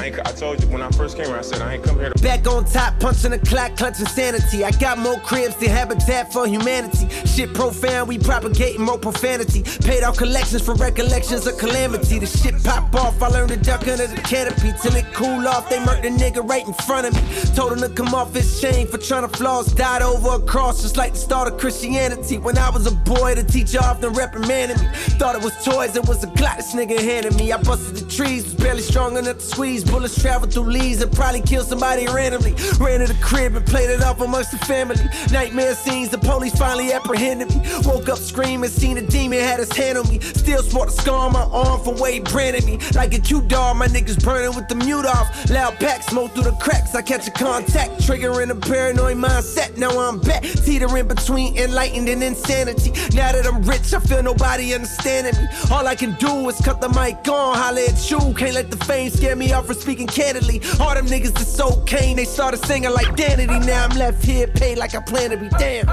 [0.00, 1.98] I, ain't, I told you when I first came here, I said I ain't come
[1.98, 2.22] here to.
[2.22, 4.64] Back on top, punching the clock, clutching sanity.
[4.64, 7.06] I got more cribs than Habitat for Humanity.
[7.26, 9.62] Shit profound, we propagating more profanity.
[9.84, 12.18] Paid off collections for recollections of calamity.
[12.18, 14.72] The shit pop off, I learned to duck under the canopy.
[14.80, 17.20] Till it cool off, they murked the nigga right in front of me.
[17.54, 19.70] Told him to come off his chain for trying to floss.
[19.70, 22.38] Died over a cross, just like the start of Christianity.
[22.38, 24.86] When I was a boy, the teacher often reprimanded me.
[25.18, 27.52] Thought it was toys, it was a Glock this nigga handed me.
[27.52, 29.89] I busted the trees, was barely strong enough to squeeze.
[29.90, 32.54] Bullets travel through leaves and probably kill somebody randomly.
[32.78, 34.96] Ran to the crib and played it off amongst the family.
[35.32, 37.62] Nightmare scenes, the police finally apprehended me.
[37.84, 40.20] Woke up screaming, seen a demon had his hand on me.
[40.20, 42.78] Still sport a scar on my arm from he branded me.
[42.94, 45.50] Like a Q dog, my niggas burning with the mute off.
[45.50, 46.94] Loud pack smoke through the cracks.
[46.94, 49.76] I catch a contact, triggering a paranoid mindset.
[49.76, 52.90] Now I'm back, teetering between enlightened and insanity.
[53.16, 55.48] Now that I'm rich, I feel nobody understanding me.
[55.70, 58.18] All I can do is cut the mic on, holla at you.
[58.34, 60.60] Can't let the fame scare me off speaking candidly.
[60.78, 63.64] All them niggas is so cane, they started singing like Danity.
[63.66, 65.88] Now I'm left here, paid like I plan to be damned.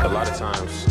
[0.00, 0.86] A lot of times,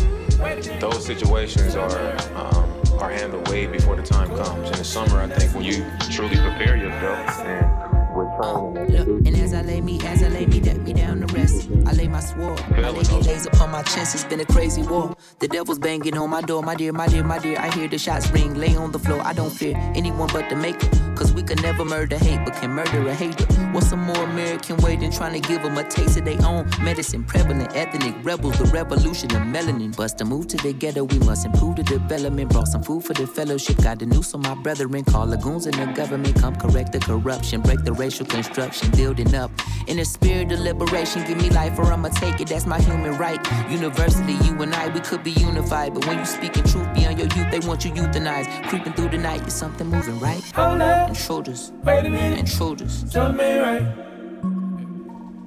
[0.80, 4.70] those situations are um, are handled way before the time comes.
[4.70, 8.96] In the summer, I think when you truly prepare yourself and with training.
[8.96, 10.78] Look, and as I lay me, as I lay me, let
[11.14, 11.68] down rest.
[11.86, 14.14] I lay my sword, I lay me lays upon my chest.
[14.14, 15.14] It's been a crazy war.
[15.38, 17.58] The devil's banging on my door, my dear, my dear, my dear.
[17.58, 19.20] I hear the shots ring, lay on the floor.
[19.22, 20.88] I don't fear anyone but the maker.
[21.14, 23.44] Cause we can never murder hate, but can murder a hater.
[23.72, 26.68] What's a more American way than trying to give them a taste of their own
[26.82, 27.22] medicine?
[27.24, 29.96] Prevalent ethnic rebels, the revolution of melanin.
[29.96, 32.50] Bust move to the ghetto, we must improve the development.
[32.50, 35.04] Brought some food for the fellowship, got the news on my brethren.
[35.04, 39.50] Call lagoons in the government, come correct the corruption, break the racial construction, building up.
[39.86, 43.16] In the spirit of liberation, give me life or I'ma take it, that's my human
[43.18, 43.38] right.
[43.70, 45.92] Universally, you and I, we could be unified.
[45.94, 48.48] But when you speaking truth beyond your youth, they want you euthanized.
[48.68, 50.42] Creeping through the night, is something moving right?
[50.54, 51.10] Hold up.
[51.10, 52.38] Intruders, Wait a minute.
[52.38, 53.04] intruders.
[53.12, 53.86] Tell me right.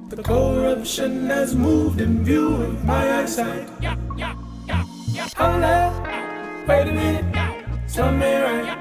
[0.10, 3.68] The corruption has moved in view of my eyesight.
[5.36, 6.08] Hold up.
[6.68, 7.26] Wait a minute.
[7.92, 8.78] Tell me right.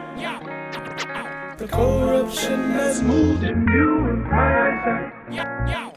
[1.59, 5.96] The corruption has moved in view of my eyesight.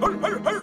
[0.00, 0.55] Hurry, hurry, hurry!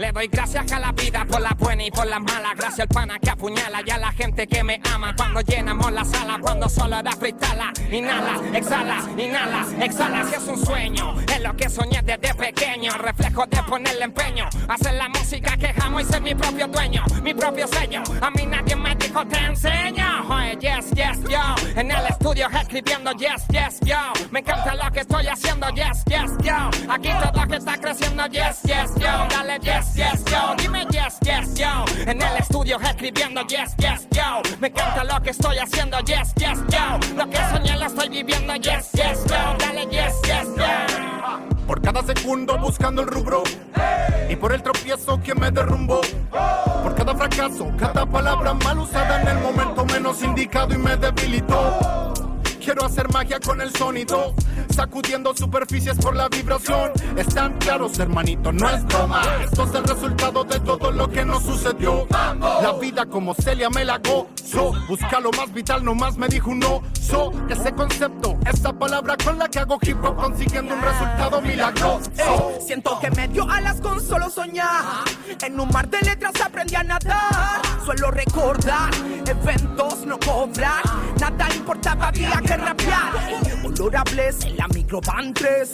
[0.00, 2.54] Le doy gracias a la vida por la buena y por la mala.
[2.56, 5.14] Gracias al pana que apuñala y a la gente que me ama.
[5.14, 7.70] Cuando llenamos la sala, cuando solo da freestala.
[7.92, 10.24] Inhala, exhala, inhala, exhala.
[10.24, 12.96] Si es un sueño, es lo que soñé desde pequeño.
[12.96, 14.48] Reflejo de ponerle empeño.
[14.68, 18.02] Hacer la música que amo y ser mi propio dueño, mi propio sello.
[18.22, 20.00] A mí nadie me dijo te enseño.
[20.60, 21.40] Yes, yes, yo.
[21.74, 23.96] En el estudio escribiendo yes, yes, yo.
[24.30, 26.70] Me encanta lo que estoy haciendo, yes, yes, yo.
[26.92, 29.26] Aquí todo que está creciendo, yes, yes, yo.
[29.30, 30.54] Dale, yes, yes, yo.
[30.56, 31.84] Dime yes, yes, yo.
[32.06, 34.42] En el estudio escribiendo, yes, yes, yo.
[34.60, 37.16] Me encanta lo que estoy haciendo, yes, yes, yo.
[37.16, 39.56] Lo que soñé lo estoy viviendo, yes, yes, yo.
[39.58, 41.66] Dale, yes, yes, yo.
[41.66, 43.44] Por cada segundo buscando el rubro
[44.28, 46.00] y por el tropiezo que me derrumbó.
[46.82, 52.29] Por cada fracaso, cada palabra mal usada en el momento menos indicado y me debilitó.
[52.60, 54.34] Quiero hacer magia con el sonido,
[54.68, 56.92] sacudiendo superficies por la vibración.
[57.16, 59.22] Están claros, hermanito, no es broma.
[59.42, 62.06] Esto es el resultado de todo lo que nos sucedió.
[62.10, 64.72] La vida como Celia me la gozo.
[64.88, 66.82] Busca lo más vital, nomás me dijo un no.
[67.00, 72.10] So, ese concepto, esa palabra con la que hago hip hop consiguiendo un resultado milagroso.
[72.64, 74.84] Siento que me dio alas con solo soñar.
[75.42, 77.62] En un mar de letras aprendí a nadar.
[77.84, 78.90] Suelo recordar
[79.26, 80.82] eventos no cobrar.
[81.20, 83.12] Nada importaba, había que rapear.
[83.64, 85.72] Olorables en la microban 3.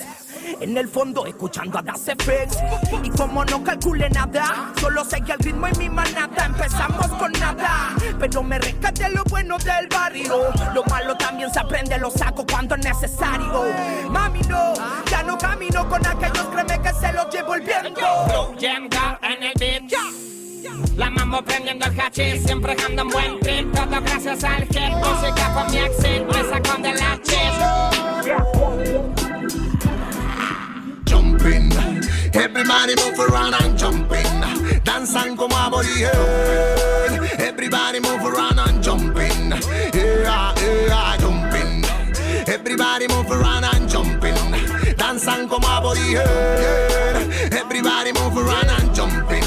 [0.60, 2.58] En el fondo escuchando a Das Effects
[3.02, 7.96] Y como no calcule nada Solo seguí el ritmo y mi manada Empezamos con nada
[8.20, 12.76] Pero me rescaté lo bueno del barrio Lo malo también se aprende Lo saco cuando
[12.76, 13.64] es necesario
[14.08, 14.74] Mami no,
[15.10, 18.54] ya no camino con aquellos Créeme que se los llevo el viento
[19.22, 20.35] en el beat.
[20.96, 23.72] La mambo prendiendo el hachís, siempre ando en buen trip.
[23.72, 27.16] Todo gracias al hit, música por mi exit, me saco de la
[31.46, 31.70] jumping.
[32.34, 34.26] Everybody move around and jumping.
[34.84, 36.10] Danzan como aborigen.
[37.38, 39.52] Everybody move around and jumping.
[39.94, 41.84] Yeah, yeah, jumping.
[42.46, 44.34] Everybody move around and jumping.
[44.96, 46.26] Danzan como aborigen.
[47.52, 49.45] Everybody move around and jumping.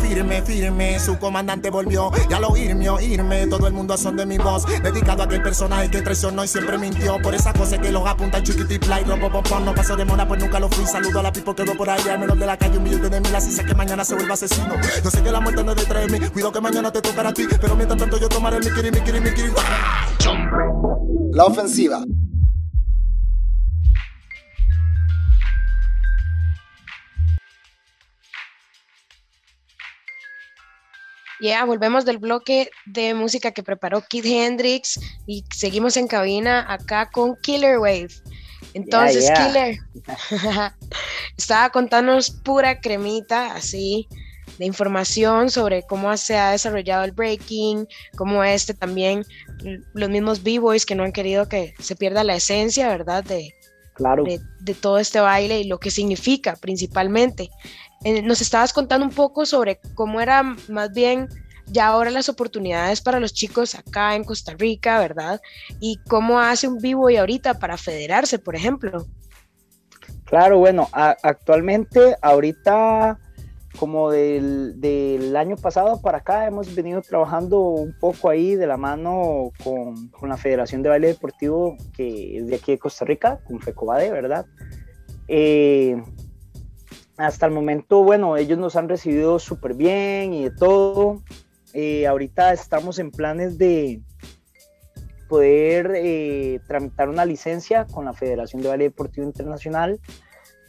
[0.00, 2.10] Firme, firme, su comandante volvió.
[2.30, 5.42] Y al oírme, oírme, todo el mundo a son de mi voz, dedicado a aquel
[5.42, 9.30] personaje que traicionó y siempre mintió, por esa cosa que los apunta chiquitipla y rompo
[9.30, 11.90] pompón, no paso de mona pues nunca lo fui, saludo a la pipo quedó por
[11.90, 14.14] ahí, al menos de la calle un millón de mil, así sé que mañana se
[14.14, 16.92] vuelve asesino, yo sé que la muerte no es detrás de mí, cuido que mañana
[16.92, 19.52] te tocará a ti, pero mientras tanto yo tomaré mi kiri, mi kiri, mi kiri,
[21.32, 22.04] La ofensiva.
[31.44, 37.10] Ya, volvemos del bloque de música que preparó Kid Hendrix y seguimos en cabina acá
[37.10, 38.08] con Killer Wave.
[38.72, 39.46] Entonces, yeah.
[39.46, 39.76] Killer,
[41.36, 44.08] estaba contándonos pura cremita, así,
[44.58, 49.26] de información sobre cómo se ha desarrollado el breaking, cómo este también,
[49.92, 53.22] los mismos b-boys que no han querido que se pierda la esencia, ¿verdad?
[53.22, 53.54] De,
[53.92, 54.24] Claro.
[54.24, 57.50] de, de todo este baile y lo que significa principalmente.
[58.02, 61.28] Eh, nos estabas contando un poco sobre cómo eran más bien
[61.66, 65.40] ya ahora las oportunidades para los chicos acá en Costa Rica, ¿verdad?
[65.80, 69.06] Y cómo hace un vivo y ahorita para federarse, por ejemplo.
[70.24, 73.18] Claro, bueno, actualmente, ahorita,
[73.78, 78.76] como del, del año pasado para acá, hemos venido trabajando un poco ahí de la
[78.76, 83.40] mano con, con la Federación de Baile Deportivo, que es de aquí de Costa Rica,
[83.46, 84.46] con FECOBADE, ¿verdad?
[85.28, 86.02] Eh,
[87.16, 91.22] hasta el momento, bueno, ellos nos han recibido súper bien y de todo.
[91.72, 94.00] Eh, ahorita estamos en planes de
[95.28, 100.00] poder eh, tramitar una licencia con la Federación de Baile Deportivo Internacional.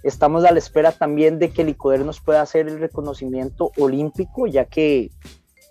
[0.03, 4.47] Estamos a la espera también de que el ICODER nos pueda hacer el reconocimiento olímpico,
[4.47, 5.11] ya que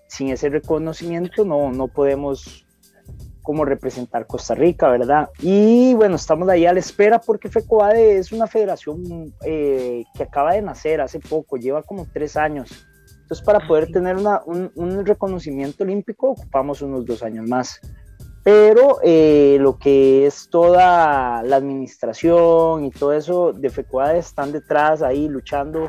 [0.08, 2.63] sin ese reconocimiento no, no podemos
[3.44, 5.28] como representar Costa Rica, ¿verdad?
[5.40, 10.54] Y bueno, estamos ahí a la espera porque FECOADE es una federación eh, que acaba
[10.54, 12.70] de nacer hace poco, lleva como tres años.
[13.20, 17.80] Entonces, para poder tener una- un, un reconocimiento olímpico, ocupamos unos dos años más.
[18.42, 25.00] Pero eh, lo que es toda la administración y todo eso de FECOADE están detrás
[25.02, 25.86] ahí luchando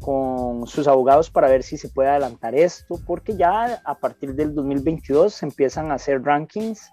[0.00, 4.54] con sus abogados para ver si se puede adelantar esto, porque ya a partir del
[4.54, 6.90] 2022 se empiezan a hacer rankings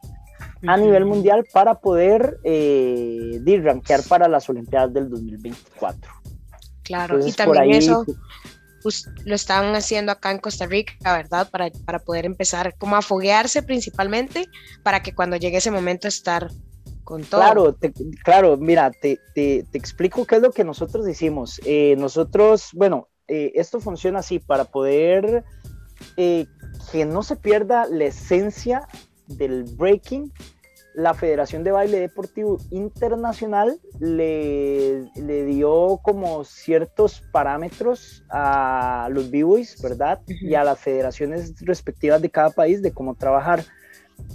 [0.67, 6.11] a nivel mundial para poder eh, rankear para las Olimpiadas del 2024.
[6.83, 8.05] Claro, Entonces, y también ahí- eso
[8.81, 11.49] pues, lo están haciendo acá en Costa Rica, ¿verdad?
[11.49, 14.47] Para, para poder empezar como a foguearse principalmente,
[14.83, 16.49] para que cuando llegue ese momento estar
[17.11, 17.41] con todo.
[17.41, 17.91] Claro, te-
[18.23, 21.59] claro, mira, te, te- te explico qué es lo que nosotros hicimos.
[21.65, 25.43] Eh, nosotros, bueno, eh, esto funciona así, para poder
[26.15, 26.45] eh,
[26.91, 28.87] que no se pierda la esencia
[29.27, 30.31] del breaking,
[30.93, 39.81] la Federación de Baile Deportivo Internacional le, le dio como ciertos parámetros a los b-boys,
[39.81, 40.21] ¿verdad?
[40.27, 43.63] Y a las federaciones respectivas de cada país de cómo trabajar.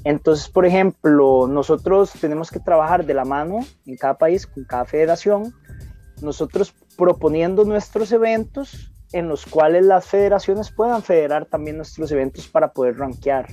[0.05, 4.85] Entonces, por ejemplo, nosotros tenemos que trabajar de la mano en cada país, con cada
[4.85, 5.53] federación,
[6.23, 12.73] nosotros proponiendo nuestros eventos en los cuales las federaciones puedan federar también nuestros eventos para
[12.73, 13.49] poder rankear.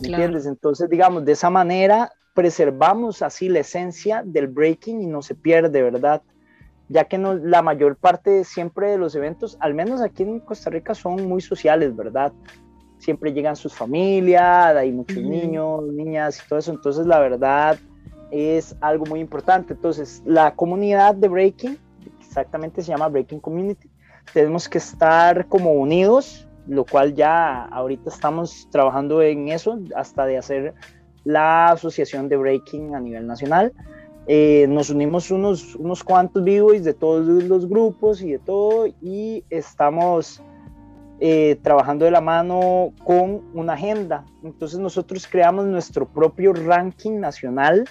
[0.00, 0.24] ¿Me Claro.
[0.24, 0.46] entiendes?
[0.46, 5.82] Entonces, digamos, de esa manera preservamos así la esencia del breaking y no se pierde,
[5.82, 6.22] ¿verdad?
[6.88, 10.68] Ya que no, la mayor parte siempre de los eventos, al menos aquí en Costa
[10.68, 12.32] Rica, son muy sociales, ¿verdad?
[13.04, 16.72] Siempre llegan sus familias, hay muchos niños, niñas y todo eso.
[16.72, 17.78] Entonces, la verdad
[18.30, 19.74] es algo muy importante.
[19.74, 21.78] Entonces, la comunidad de breaking,
[22.18, 23.90] exactamente se llama Breaking Community,
[24.32, 30.38] tenemos que estar como unidos, lo cual ya ahorita estamos trabajando en eso, hasta de
[30.38, 30.74] hacer
[31.24, 33.72] la asociación de breaking a nivel nacional.
[34.26, 39.44] Eh, nos unimos unos, unos cuantos b-boys de todos los grupos y de todo, y
[39.50, 40.42] estamos
[41.20, 44.24] eh, trabajando de la mano con una agenda.
[44.42, 47.84] Entonces nosotros creamos nuestro propio ranking nacional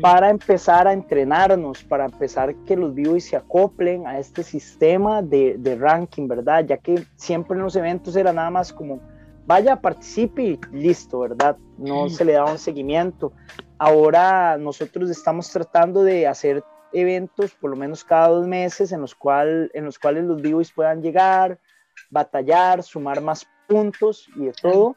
[0.00, 5.56] para empezar a entrenarnos, para empezar que los b-boys se acoplen a este sistema de,
[5.58, 6.64] de ranking, ¿verdad?
[6.64, 9.00] Ya que siempre en los eventos era nada más como,
[9.44, 11.56] vaya, participe y listo, ¿verdad?
[11.78, 13.32] No se le daba un seguimiento.
[13.78, 16.62] Ahora nosotros estamos tratando de hacer
[16.92, 20.72] eventos por lo menos cada dos meses en los, cual, en los cuales los b-boys
[20.72, 21.58] puedan llegar,
[22.10, 24.96] batallar, sumar más puntos y de todo,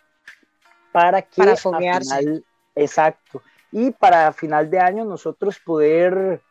[0.91, 2.43] para que Para a final-
[2.75, 3.41] exacto,
[3.71, 6.41] y para final de año nosotros poder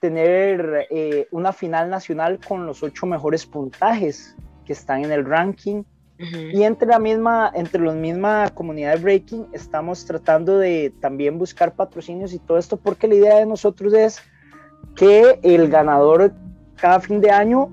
[0.00, 5.82] tener eh, una final nacional con los ocho mejores puntajes que están en el ranking.
[6.20, 11.76] Y entre la misma, entre la misma comunidad de breaking, estamos tratando de también buscar
[11.76, 14.20] patrocinios y todo esto, porque la idea de nosotros es
[14.96, 16.32] que el ganador
[16.74, 17.70] cada fin de año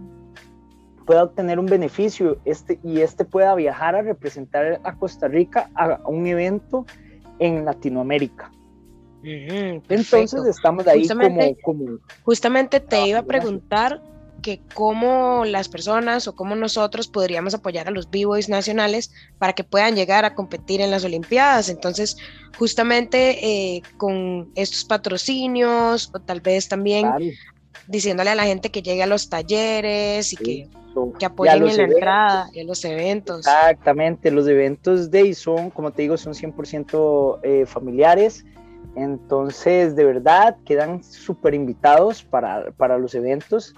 [1.05, 5.99] pueda obtener un beneficio este, y este pueda viajar a representar a Costa Rica a
[6.07, 6.85] un evento
[7.39, 8.51] en Latinoamérica.
[9.23, 14.01] Entonces estamos ahí Justamente- como, como Justamente te iba a preguntar
[14.41, 19.63] que cómo las personas o cómo nosotros podríamos apoyar a los b-boys nacionales para que
[19.63, 21.67] puedan llegar a competir en las Olimpiadas.
[21.69, 22.17] Entonces,
[22.59, 27.07] justamente eh, con estos patrocinios o tal vez también
[27.87, 30.69] diciéndole a la gente que llegue a los talleres y que,
[31.19, 31.95] que apoyen en la eventos.
[31.95, 33.39] entrada y a los eventos.
[33.39, 38.45] Exactamente, los eventos de son, como te digo, son 100% eh, familiares.
[38.95, 43.75] Entonces, de verdad, quedan súper invitados para, para los eventos.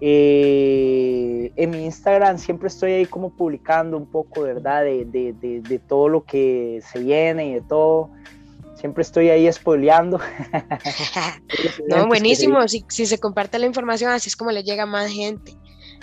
[0.00, 4.82] Eh, en mi Instagram siempre estoy ahí como publicando un poco, ¿verdad?
[4.82, 8.10] De, de, de, de todo lo que se viene y de todo.
[8.76, 10.20] Siempre estoy ahí spoileando.
[11.88, 12.66] No, buenísimo.
[12.68, 15.56] Si, si se comparte la información, así es como le llega a más gente.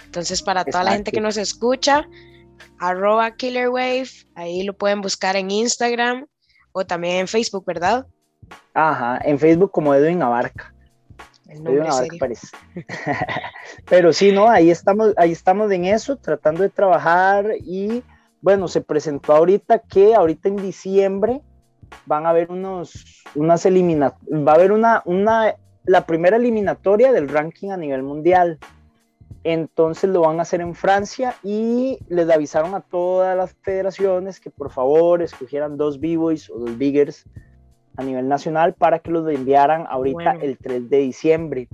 [0.05, 2.07] Entonces, para toda la gente que nos escucha,
[2.80, 6.28] arroba killerwave, ahí lo pueden buscar en Instagram
[6.71, 8.05] o también en Facebook, ¿verdad?
[8.74, 10.74] Ajá, en Facebook como Edwin Abarca.
[11.47, 12.47] El Edwin Abarca parece.
[13.89, 18.03] Pero sí, no, ahí estamos, ahí estamos en eso, tratando de trabajar y
[18.41, 21.41] bueno, se presentó ahorita que ahorita en diciembre
[22.06, 27.30] van a haber unos, unas eliminatorias, va a haber una, una, la primera eliminatoria del
[27.30, 28.60] ranking a nivel mundial.
[29.46, 34.50] Entonces lo van a hacer en Francia y les avisaron a todas las federaciones que
[34.50, 37.26] por favor escogieran dos B-Boys o dos Biggers
[37.98, 40.39] a nivel nacional para que los enviaran ahorita Bueno.
[40.41, 41.68] el 3 de diciembre.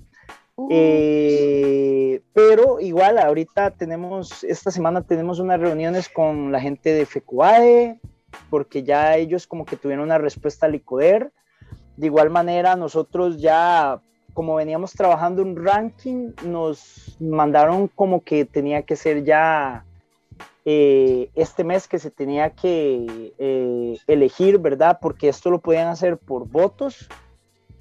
[0.69, 7.99] Eh, pero igual ahorita tenemos, esta semana tenemos unas reuniones con la gente de FECOAE,
[8.49, 11.31] porque ya ellos como que tuvieron una respuesta al ICODER.
[11.97, 14.01] De igual manera, nosotros ya,
[14.33, 19.85] como veníamos trabajando un ranking, nos mandaron como que tenía que ser ya
[20.65, 24.99] eh, este mes que se tenía que eh, elegir, ¿verdad?
[25.01, 27.09] Porque esto lo podían hacer por votos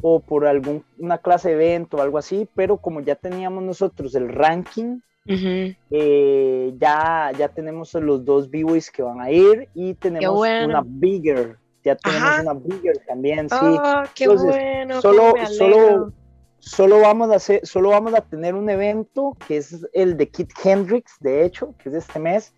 [0.00, 4.28] o por alguna clase de evento o algo así, pero como ya teníamos nosotros el
[4.28, 10.66] ranking, eh, ya, ya tenemos los dos B-Boys que van a ir y tenemos bueno.
[10.66, 12.42] una Bigger, ya tenemos Ajá.
[12.42, 13.56] una Bigger también, sí.
[13.60, 16.12] Oh, qué Entonces, bueno, Solo, me solo,
[16.58, 20.50] solo, vamos a hacer, solo vamos a tener un evento que es el de Kit
[20.64, 22.54] Hendrix, de hecho, que es este mes,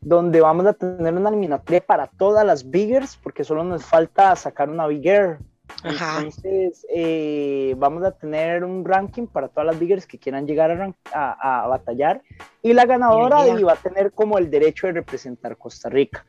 [0.00, 4.68] donde vamos a tener una eliminatoria para todas las Biggers, porque solo nos falta sacar
[4.68, 5.38] una Bigger.
[5.82, 6.18] Ajá.
[6.18, 10.94] Entonces, eh, vamos a tener un ranking para todas las biggers que quieran llegar a,
[11.12, 12.22] a- a batallar.
[12.62, 13.60] Y la ganadora Bien, bien.
[13.60, 16.26] y va a tener como el derecho de representar Costa Rica.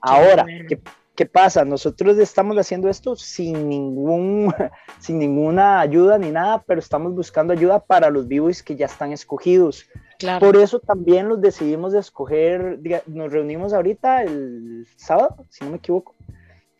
[0.00, 0.44] Ahora.
[0.68, 0.80] ¿qué,
[1.14, 1.64] qué pasa?
[1.64, 4.54] Nosotros estamos haciendo esto sin, ningún,
[5.00, 9.12] sin ninguna ayuda ni nada, pero estamos buscando ayuda para los b-boys que ya están
[9.12, 9.84] escogidos.
[10.20, 10.46] Claro.
[10.46, 15.76] Por eso también los decidimos de escoger, nos reunimos ahorita el sábado, si no me
[15.78, 16.14] equivoco,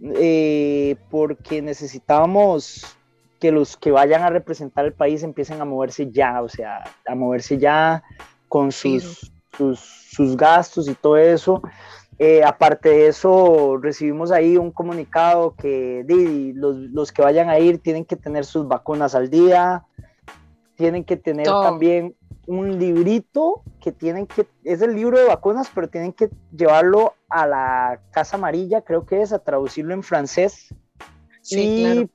[0.01, 2.97] eh, porque necesitábamos
[3.41, 7.15] que los que vayan a representar el país empiecen a moverse ya, o sea, a
[7.15, 8.03] moverse ya
[8.49, 11.63] con sus, sus, sus gastos y todo eso.
[12.19, 16.05] Eh, aparte de eso, recibimos ahí un comunicado que
[16.57, 19.85] los, los que vayan a ir tienen que tener sus vacunas al día,
[20.79, 21.65] tienen que tener Todo.
[21.65, 22.15] también
[22.47, 27.47] un librito que tienen que, es el libro de vacunas, pero tienen que llevarlo a
[27.47, 30.73] la Casa Amarilla, creo que es, a traducirlo en francés.
[31.43, 32.09] Sí, y claro.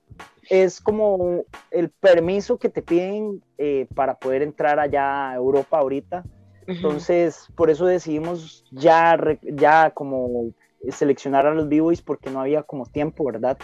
[0.49, 6.24] es como el permiso que te piden eh, para poder entrar allá a Europa ahorita.
[6.66, 10.53] Entonces, por eso decidimos ya, ya como
[10.89, 13.57] seleccionar a los b-boys porque no había como tiempo, ¿verdad?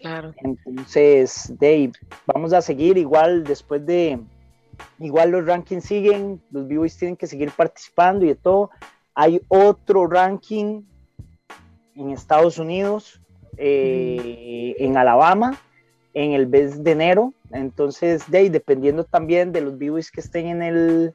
[0.00, 0.32] Claro.
[0.36, 1.92] Entonces, Dave,
[2.26, 4.20] vamos a seguir igual después de,
[4.98, 8.70] igual los rankings siguen, los b-boys tienen que seguir participando y de todo.
[9.14, 10.82] Hay otro ranking
[11.94, 13.20] en Estados Unidos,
[13.56, 15.58] eh, en Alabama,
[16.14, 17.32] en el mes de enero.
[17.50, 21.14] Entonces, Dave, dependiendo también de los b-boys que estén en el,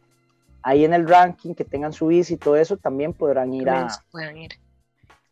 [0.63, 3.73] ahí en el ranking, que tengan su visa y todo eso, también podrán ir a,
[3.73, 4.51] También se puedan ir.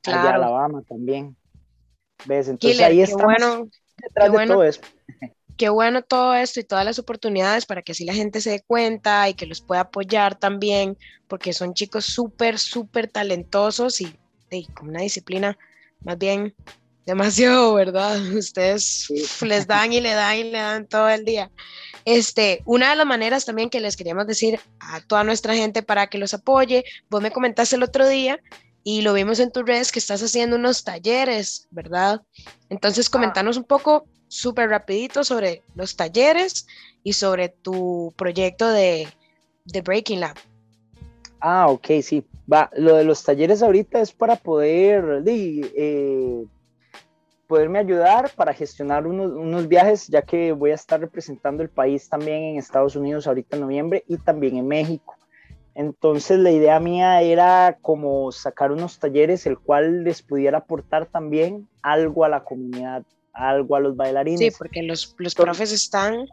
[0.06, 0.36] allá a Claro.
[0.44, 1.36] Alabama también.
[2.26, 2.50] ¿Ves?
[2.50, 4.54] Entonces Killer, ahí estamos bueno, detrás de bueno.
[4.54, 4.82] todo eso.
[5.60, 8.62] Qué bueno todo esto y todas las oportunidades para que así la gente se dé
[8.62, 10.97] cuenta y que los pueda apoyar también,
[11.28, 14.16] porque son chicos súper, súper talentosos y,
[14.49, 15.57] y con una disciplina
[15.99, 16.55] más bien
[17.05, 18.22] demasiado, ¿verdad?
[18.38, 19.10] Ustedes
[19.41, 21.51] les dan y le dan y le dan todo el día.
[22.05, 26.07] Este, una de las maneras también que les queríamos decir a toda nuestra gente para
[26.07, 28.39] que los apoye, vos me comentaste el otro día
[28.86, 32.22] y lo vimos en tus redes que estás haciendo unos talleres, ¿verdad?
[32.70, 36.66] Entonces, comentanos un poco súper rapidito sobre los talleres
[37.04, 39.10] y sobre tu proyecto de,
[39.66, 40.38] de Breaking Lab.
[41.42, 42.26] Ah, ok, sí.
[42.52, 46.46] Va, lo de los talleres ahorita es para poder, eh,
[47.48, 52.10] poderme ayudar para gestionar unos, unos viajes, ya que voy a estar representando el país
[52.10, 55.16] también en Estados Unidos ahorita en noviembre y también en México.
[55.76, 61.70] Entonces la idea mía era como sacar unos talleres el cual les pudiera aportar también
[61.82, 63.04] algo a la comunidad,
[63.34, 64.40] algo a los bailarines.
[64.40, 66.28] Sí, porque los, los profes están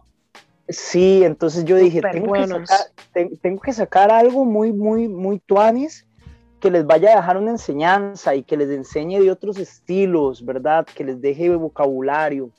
[0.69, 2.79] Sí, entonces yo dije, tengo que, sacar,
[3.13, 6.07] te- tengo que sacar algo muy, muy, muy tuanis
[6.61, 10.85] que les vaya a dejar una enseñanza y que les enseñe de otros estilos, ¿verdad?
[10.85, 12.51] Que les deje vocabulario.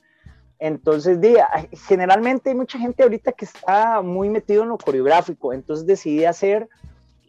[0.58, 1.20] Entonces,
[1.52, 6.24] ay, generalmente hay mucha gente ahorita que está muy metido en lo coreográfico, entonces decidí
[6.24, 6.70] hacer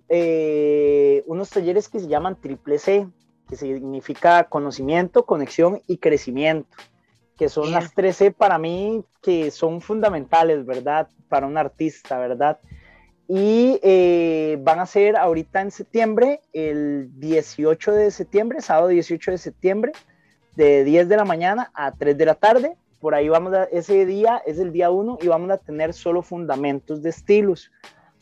[0.08, 3.06] eh, unos talleres que se llaman triple C,
[3.48, 6.68] que significa conocimiento, conexión y crecimiento
[7.38, 11.08] que son las 13 para mí que son fundamentales, ¿verdad?
[11.28, 12.58] Para un artista, ¿verdad?
[13.28, 19.38] Y eh, van a ser ahorita en septiembre, el 18 de septiembre, sábado 18 de
[19.38, 19.92] septiembre,
[20.56, 22.76] de 10 de la mañana a 3 de la tarde.
[23.00, 26.22] Por ahí vamos a, ese día es el día 1 y vamos a tener solo
[26.22, 27.70] fundamentos de estilos.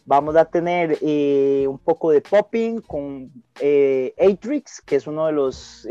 [0.05, 5.33] Vamos a tener eh, un poco de popping con eh, Atrix, que es uno de
[5.33, 5.89] los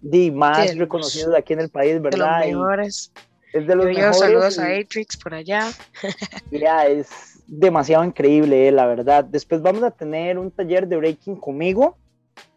[0.00, 2.44] di, más Sí, de reconocidos aquí en el país, de los ¿verdad?
[2.46, 3.12] Y mejores.
[3.52, 4.18] es de los Yo mejores.
[4.18, 5.68] saludos a Atrix por allá.
[6.50, 9.24] Mira, es demasiado increíble, eh, la verdad.
[9.24, 11.96] Después vamos a tener un taller de breaking conmigo,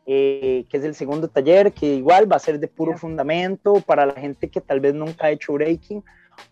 [0.06, 4.06] eh, que es el segundo taller, que igual va a ser de puro fundamento para
[4.06, 6.04] la gente que tal vez nunca ha hecho breaking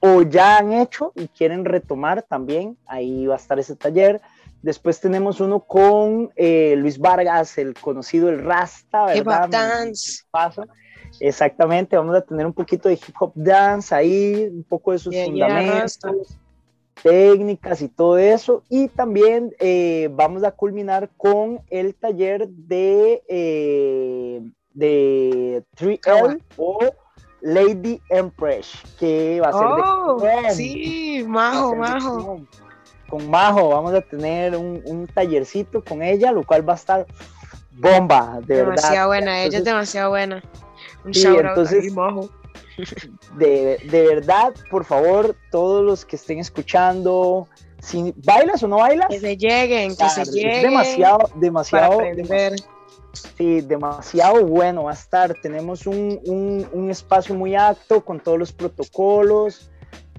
[0.01, 2.77] o ya han hecho y quieren retomar también.
[2.85, 4.21] Ahí va a estar ese taller.
[4.61, 9.45] Después tenemos uno con eh, Luis Vargas, el conocido el Rasta, Hip ¿verdad?
[9.45, 10.23] Hop Dance.
[10.29, 10.63] Paso.
[11.19, 15.13] Exactamente, vamos a tener un poquito de hip hop dance ahí, un poco de sus
[15.13, 16.37] Yeah, fundamentos,
[17.01, 18.63] técnicas y todo eso.
[18.69, 24.41] Y también eh, vamos a culminar con el taller de, eh,
[24.73, 26.79] de 3L o
[27.41, 32.39] Lady Empress, que va a ser Oh, de sí, majo, majo.
[33.09, 37.05] Con Majo vamos a tener un, un tallercito con ella, lo cual va a estar
[37.71, 38.75] bomba, de verdad.
[38.75, 40.43] Demasiado buena, ella es demasiado buena.
[41.05, 42.29] Un Sí, shout out entonces- majo.
[43.35, 47.47] de, de verdad, por favor, todos los que estén escuchando,
[47.81, 50.61] si bailas o no bailas, Que se lleguen, que se es lleguen.
[50.63, 52.53] demasiado, para demasiado, aprender.
[53.37, 55.33] Sí, demasiado bueno va a estar.
[55.41, 59.71] Tenemos un, un- un espacio muy apto con todos los protocolos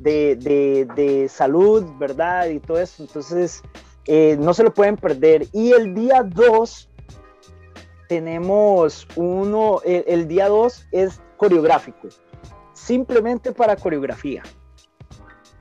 [0.02, 2.48] de, de- de salud, ¿verdad?
[2.48, 3.02] Y todo eso.
[3.02, 3.62] Entonces,
[4.06, 5.46] eh, no se lo pueden perder.
[5.52, 6.88] Y el día 2
[8.08, 12.08] tenemos uno, el, día 2 es coreográfico,
[12.72, 14.42] simplemente para coreografía.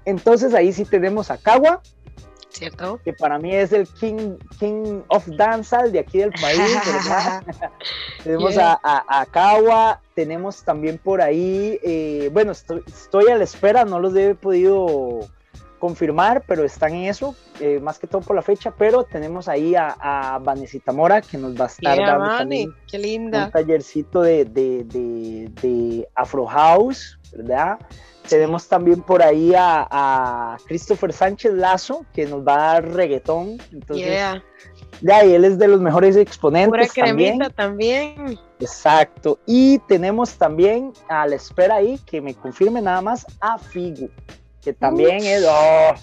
[0.06, 1.82] Entonces ahí sí tenemos a Kawa,
[2.50, 3.00] ¿cierto?
[3.04, 7.44] Que para mí es el king, king of dancehall de aquí del país, ¿verdad?
[8.24, 8.74] tenemos Yeah.
[8.74, 13.86] a, a, a Kawa, tenemos también por ahí, eh, bueno, estoy, estoy a la espera,
[13.86, 15.20] no los he podido
[15.80, 19.74] confirmar, pero están en eso, eh, más que todo por la fecha, pero tenemos ahí
[19.76, 24.22] a, a Vanesita Mora que nos va a estar Yeah, dando también qué un tallercito
[24.22, 27.80] de, de, de, de Afro House, ¿verdad?
[28.28, 33.58] Tenemos también por ahí a, a Christopher Sánchez Lazo, que nos va a dar reggaetón.
[33.72, 34.44] Entonces, Yeah.
[35.02, 38.38] de ahí él es de los mejores exponentes Pura también.
[38.60, 39.40] Exacto.
[39.48, 44.12] Y tenemos también a la espera ahí, que me confirme nada más, a Figu,
[44.64, 45.24] que también Uf.
[45.26, 45.46] es...
[45.48, 45.94] oh,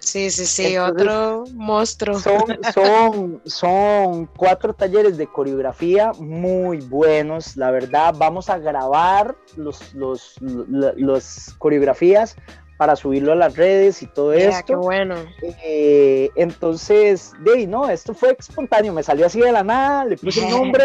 [0.00, 2.18] Sí, sí, sí, Entonces, otro monstruo.
[2.18, 8.14] son, son, son cuatro talleres de coreografía muy buenos, la verdad.
[8.16, 12.36] Vamos a grabar los, los, lo- los coreografías
[12.78, 14.64] para subirlo a las redes y todo Yeah, esto.
[14.66, 15.16] qué bueno.
[15.42, 20.16] Eh, entonces, de ahí, no, esto fue espontáneo, me salió así de la nada, le
[20.16, 20.84] puse un nombre,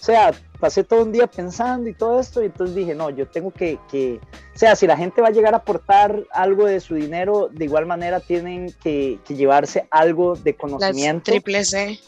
[0.00, 3.26] o sea, pasé todo un día pensando y todo esto, y entonces dije, no, yo
[3.26, 4.20] tengo que, que,
[4.54, 7.64] o sea, si la gente va a llegar a aportar algo de su dinero, de
[7.64, 11.30] igual manera tienen que, que llevarse algo de conocimiento.
[11.30, 11.98] triple C.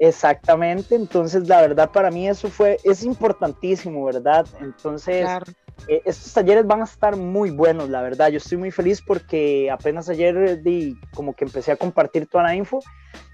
[0.00, 4.46] Exactamente, entonces la verdad para mí eso fue, es importantísimo, ¿verdad?
[4.60, 5.46] Entonces, Claro.
[5.88, 8.28] eh, estos talleres van a estar muy buenos, la verdad.
[8.28, 12.54] Yo estoy muy feliz porque apenas ayer di, como que empecé a compartir toda la
[12.54, 12.80] info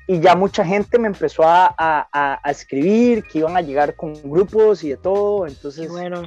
[0.06, 4.14] y ya mucha gente me empezó a, a- a- escribir que iban a llegar con
[4.22, 5.46] grupos y de todo.
[5.46, 6.22] Entonces, bueno.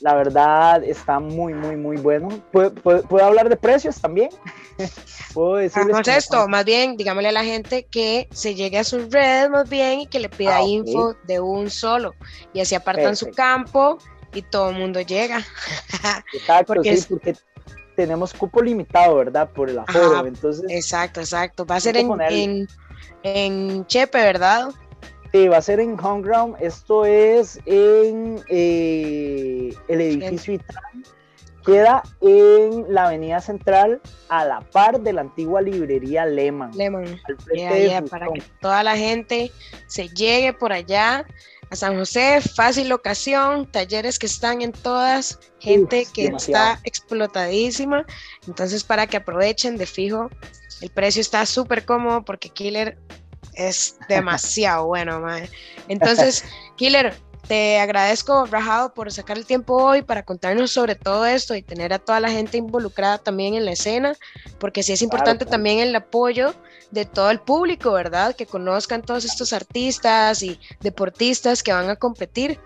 [0.00, 2.28] la verdad está muy, muy, muy bueno.
[2.52, 4.30] ¿Puedo, puedo- puedo hablar de precios también?
[5.34, 9.50] Puedo Hagamos esto, más bien, digámosle a la gente que se llegue a sus redes
[9.50, 12.14] más bien y que le pida Ah, info de un solo
[12.52, 13.98] y así apartan su campo
[14.32, 15.38] y todo el mundo llega.
[16.32, 17.34] Exacto, porque sí, es- porque
[17.96, 19.50] tenemos cupo limitado, ¿verdad?
[19.50, 20.12] Por el aforo.
[20.18, 21.66] Ajá, entonces, Exacto, exacto.
[21.66, 22.68] Va a ser en.
[23.22, 24.68] En, Chepe, ¿verdad?
[25.32, 26.56] Sí, va a ser en Homeground.
[26.60, 31.04] Esto es en eh, el edificio Itán.
[31.64, 36.70] Queda en la avenida central a la par de la antigua librería Lehman.
[36.74, 37.20] Lehman.
[38.08, 39.52] para que toda la gente
[39.86, 41.26] se llegue por allá
[41.70, 46.72] a San José, fácil locación, talleres que están en todas, gente Uf, que demasiado.
[46.72, 48.06] está explotadísima,
[48.46, 50.30] entonces para que aprovechen de fijo,
[50.80, 52.98] el precio está súper cómodo porque Killer
[53.54, 55.48] es demasiado bueno, mae.
[55.88, 56.44] Entonces,
[56.76, 57.14] Killer,
[57.46, 61.94] te agradezco, Rajado, por sacar el tiempo hoy para contarnos sobre todo esto y tener
[61.94, 64.14] a toda la gente involucrada también en la escena,
[64.58, 65.52] porque sí es importante claro.
[65.52, 66.54] también el apoyo
[66.90, 68.36] de todo el público, ¿verdad?
[68.36, 72.60] Que conozcan todos estos artistas y deportistas que van a competir.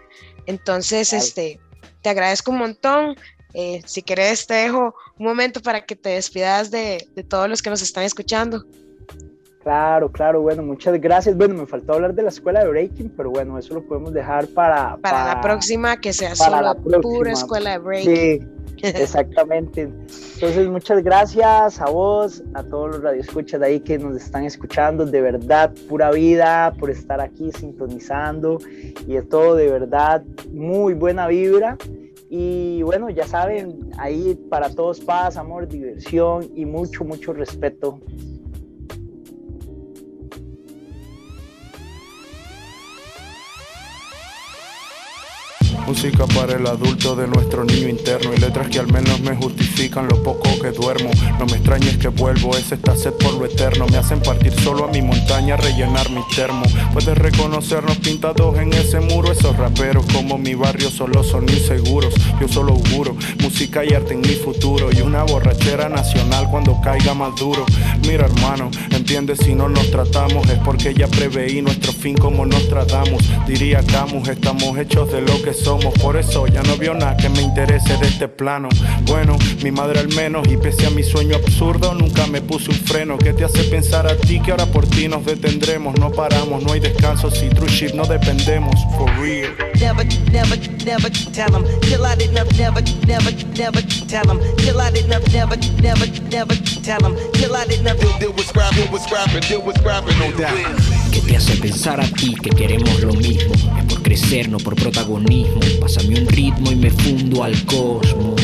[0.46, 1.24] Entonces, Claro.
[1.24, 1.60] este,
[2.02, 3.16] te agradezco un montón.
[3.54, 7.62] Eh, si querés, te dejo un momento para que te despidas de, de todos los
[7.62, 8.64] que nos están escuchando.
[9.62, 11.36] Claro, claro, bueno, muchas gracias.
[11.36, 14.48] Bueno, me faltó hablar de la escuela de breaking, pero bueno, eso lo podemos dejar
[14.48, 18.02] para, Para la próxima, que sea para solo la pura escuela de break.
[18.02, 18.40] Sí,
[18.82, 19.82] exactamente.
[19.82, 25.06] Entonces, muchas gracias a vos, a todos los radioescuchas de ahí que nos están escuchando.
[25.06, 28.58] De verdad, pura vida por estar aquí sintonizando
[29.06, 31.78] y de todo, de verdad, muy buena vibra.
[32.34, 38.00] Y bueno, ya saben, ahí para todos paz, amor, diversión y mucho, mucho respeto.
[45.86, 50.08] Música para el adulto de nuestro niño interno y letras que al menos me justifican
[50.08, 51.10] lo poco que duermo.
[51.38, 53.86] No me extrañes que vuelvo, es esta sed por lo eterno.
[53.88, 56.62] Me hacen partir solo a mi montaña, rellenar mi termo.
[56.92, 59.32] Puedes reconocernos pintados en ese muro.
[59.32, 62.14] Esos raperos como mi barrio solo son inseguros.
[62.40, 67.12] Yo solo auguro música y arte en mi futuro y una borrachera nacional cuando caiga
[67.12, 67.66] más duro.
[68.06, 68.70] Mira hermano,
[69.12, 73.22] entiende si no nos tratamos es porque ya preveí nuestro fin como nos tratamos.
[73.46, 75.92] Diría Camus, estamos hechos de lo que somos.
[76.00, 78.70] Por eso ya no vio nada que me interese de este plano.
[79.02, 82.76] Bueno, mi madre al menos y pese a mi sueño absurdo nunca me puse un
[82.76, 85.98] freno que te hace pensar a ti que ahora por ti nos detendremos.
[85.98, 88.74] No paramos, no hay descanso si true shit no dependemos.
[88.96, 89.50] For real.
[89.78, 90.56] Never, never,
[90.86, 91.64] never tell him.
[91.82, 94.40] Till I didn't never, never, never tell him.
[94.56, 97.14] Till I didn't never, never, never tell him.
[97.34, 98.00] Till I didn't never.
[98.18, 99.01] Deal with scrap, deal
[101.10, 103.52] ¿Qué te hace pensar a ti que queremos lo mismo?
[103.78, 105.60] Es por crecer, no por protagonismo.
[105.80, 108.40] Pásame un ritmo y me fundo al cosmos.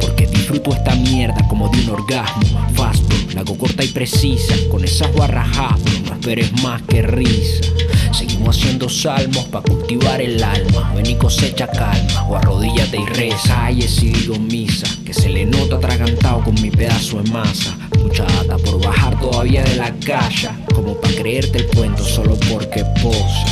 [0.00, 2.66] Porque disfruto esta mierda como de un orgasmo.
[2.74, 4.54] Fasto, la hago corta y precisa.
[4.70, 7.64] Con esas barras hablo, no esperes más que risa.
[8.12, 10.92] Seguimos haciendo salmos para cultivar el alma.
[10.94, 13.66] Ven y cosecha calma, o arrodíllate y reza.
[13.66, 17.76] Ay, he sido misa, que se le nota atragantado con mi pedazo de masa.
[17.98, 20.50] Mucha data por bajar todavía de la calle.
[20.74, 23.46] Como para creerte el cuento solo porque posa.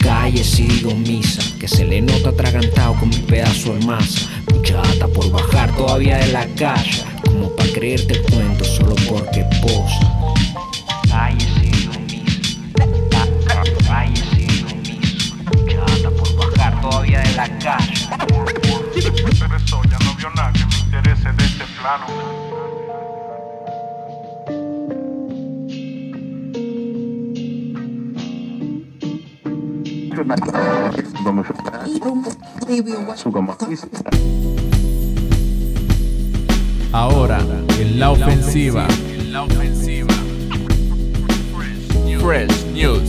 [0.00, 4.28] Calle sigo misa, que se le nota atragantado con mi pedazo de masa.
[4.52, 7.02] Mucha data por bajar todavía de la calle.
[7.24, 10.14] Como para creerte el cuento solo porque posa.
[16.90, 18.08] Todavía de la calle.
[18.94, 22.06] interesó, ya no vio nada que me interese de este plano.
[36.92, 37.38] Ahora,
[37.78, 38.86] en la ofensiva.
[42.20, 43.08] Fresh News.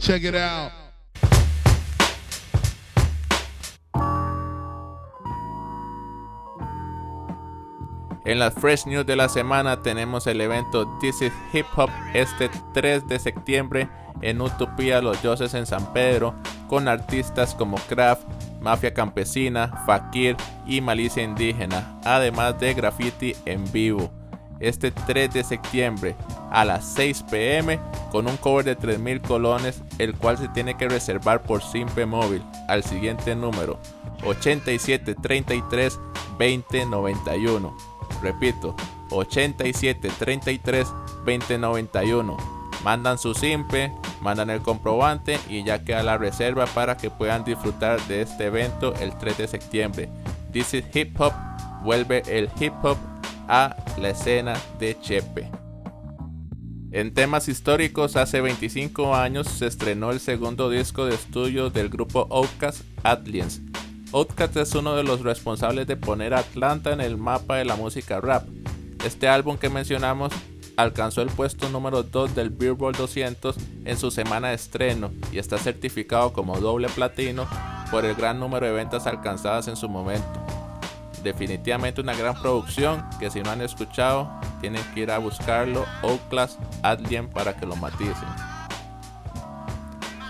[0.00, 0.79] Check it out.
[8.30, 12.48] En las Fresh News de la semana tenemos el evento This is Hip Hop este
[12.74, 13.88] 3 de septiembre
[14.22, 16.36] en Utopía Los Dioses en San Pedro
[16.68, 18.22] con artistas como Kraft,
[18.60, 24.12] Mafia Campesina, Fakir y Malicia Indígena, además de graffiti en vivo.
[24.60, 26.14] Este 3 de septiembre
[26.52, 27.80] a las 6 pm
[28.12, 32.44] con un cover de 3000 colones, el cual se tiene que reservar por Simpe Móvil
[32.68, 33.80] al siguiente número
[34.24, 35.98] 8733
[36.38, 37.89] 2091.
[38.22, 38.74] Repito,
[39.10, 40.88] 8733
[41.24, 42.36] 2091.
[42.84, 43.92] Mandan su simpe,
[44.22, 48.94] mandan el comprobante y ya queda la reserva para que puedan disfrutar de este evento
[49.00, 50.08] el 3 de septiembre.
[50.52, 51.32] This is Hip Hop
[51.82, 52.98] vuelve el hip hop
[53.48, 55.50] a la escena de Chepe.
[56.92, 62.26] En temas históricos, hace 25 años se estrenó el segundo disco de estudio del grupo
[62.30, 63.62] Outkast, Atliens.
[64.12, 67.76] Outkast es uno de los responsables de poner a Atlanta en el mapa de la
[67.76, 68.44] música rap.
[69.04, 70.32] Este álbum que mencionamos
[70.76, 73.54] alcanzó el puesto número 2 del Billboard 200
[73.84, 77.46] en su semana de estreno y está certificado como doble platino
[77.92, 80.26] por el gran número de ventas alcanzadas en su momento.
[81.22, 84.28] Definitivamente una gran producción que si no han escuchado
[84.60, 88.49] tienen que ir a buscarlo Outkast Adlien para que lo maticen.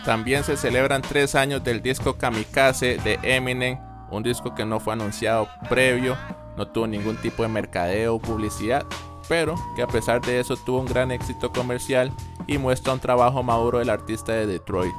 [0.05, 3.79] También se celebran tres años del disco Kamikaze de Eminem,
[4.11, 6.17] un disco que no fue anunciado previo,
[6.57, 8.85] no tuvo ningún tipo de mercadeo o publicidad,
[9.29, 12.11] pero que a pesar de eso tuvo un gran éxito comercial
[12.47, 14.95] y muestra un trabajo maduro del artista de Detroit.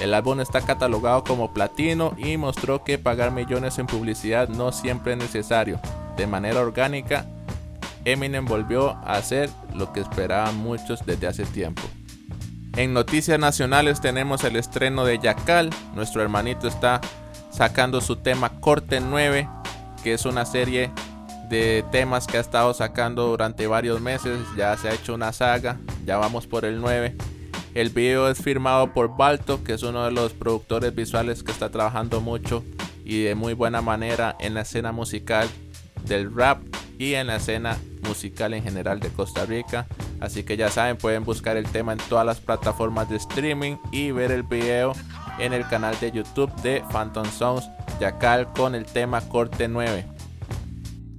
[0.00, 5.12] El álbum está catalogado como platino y mostró que pagar millones en publicidad no siempre
[5.12, 5.80] es necesario.
[6.16, 7.26] De manera orgánica,
[8.04, 11.82] Eminem volvió a hacer lo que esperaban muchos desde hace tiempo.
[12.76, 15.70] En noticias nacionales tenemos el estreno de Yacal.
[15.94, 17.00] Nuestro hermanito está
[17.50, 19.48] sacando su tema Corte 9,
[20.04, 20.90] que es una serie
[21.48, 24.38] de temas que ha estado sacando durante varios meses.
[24.58, 27.16] Ya se ha hecho una saga, ya vamos por el 9.
[27.74, 31.70] El video es firmado por Balto, que es uno de los productores visuales que está
[31.70, 32.62] trabajando mucho
[33.06, 35.48] y de muy buena manera en la escena musical
[36.04, 36.58] del rap
[36.98, 37.76] y en la escena
[38.06, 39.86] musical en general de Costa Rica.
[40.20, 44.10] Así que ya saben, pueden buscar el tema en todas las plataformas de streaming y
[44.12, 44.92] ver el video
[45.38, 47.68] en el canal de YouTube de Phantom Sounds
[48.00, 50.06] Yacal con el tema Corte 9.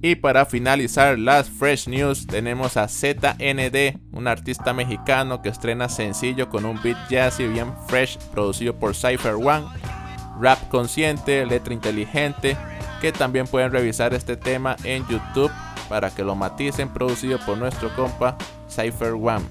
[0.00, 6.48] Y para finalizar las Fresh News tenemos a ZND, un artista mexicano que estrena sencillo
[6.48, 9.66] con un beat jazzy bien fresh producido por Cypher One,
[10.40, 12.56] rap consciente, letra inteligente,
[13.00, 15.50] que también pueden revisar este tema en YouTube
[15.88, 18.36] para que lo maticen producido por nuestro compa
[18.68, 19.44] Cypher One.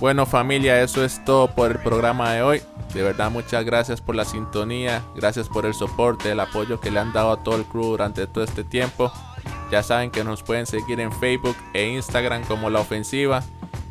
[0.00, 2.62] Bueno familia, eso es todo por el programa de hoy.
[2.94, 7.00] De verdad muchas gracias por la sintonía, gracias por el soporte, el apoyo que le
[7.00, 9.12] han dado a todo el crew durante todo este tiempo.
[9.70, 13.42] Ya saben que nos pueden seguir en Facebook e Instagram como La Ofensiva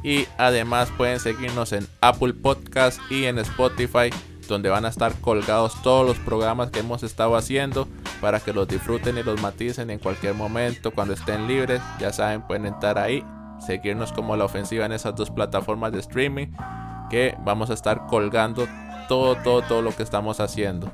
[0.01, 4.09] y además pueden seguirnos en Apple Podcast y en Spotify
[4.47, 7.87] donde van a estar colgados todos los programas que hemos estado haciendo
[8.21, 11.81] para que los disfruten y los maticen en cualquier momento cuando estén libres.
[11.99, 13.23] Ya saben, pueden entrar ahí,
[13.65, 16.47] seguirnos como la ofensiva en esas dos plataformas de streaming.
[17.09, 18.67] que vamos a estar colgando
[19.07, 20.91] todo, todo, todo lo que estamos haciendo.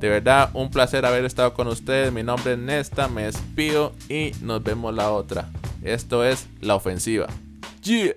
[0.00, 2.12] De verdad, un placer haber estado con ustedes.
[2.12, 5.48] Mi nombre es Nesta, me despido y nos vemos la otra.
[5.84, 7.28] Esto es La Ofensiva.
[7.82, 8.14] Yeah.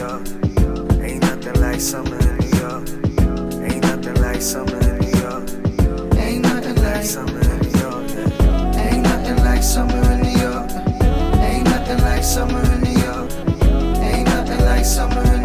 [0.00, 0.26] York.
[1.02, 2.88] Ain't nothing like summer in New York.
[3.68, 5.44] Ain't nothing like summer in New York.
[6.16, 8.10] Ain't nothing like summer in New York.
[8.76, 10.70] Ain't nothing like summer in New York.
[11.44, 13.30] Ain't nothing like summer in New York.
[14.00, 15.39] Ain't nothing like summer in New York.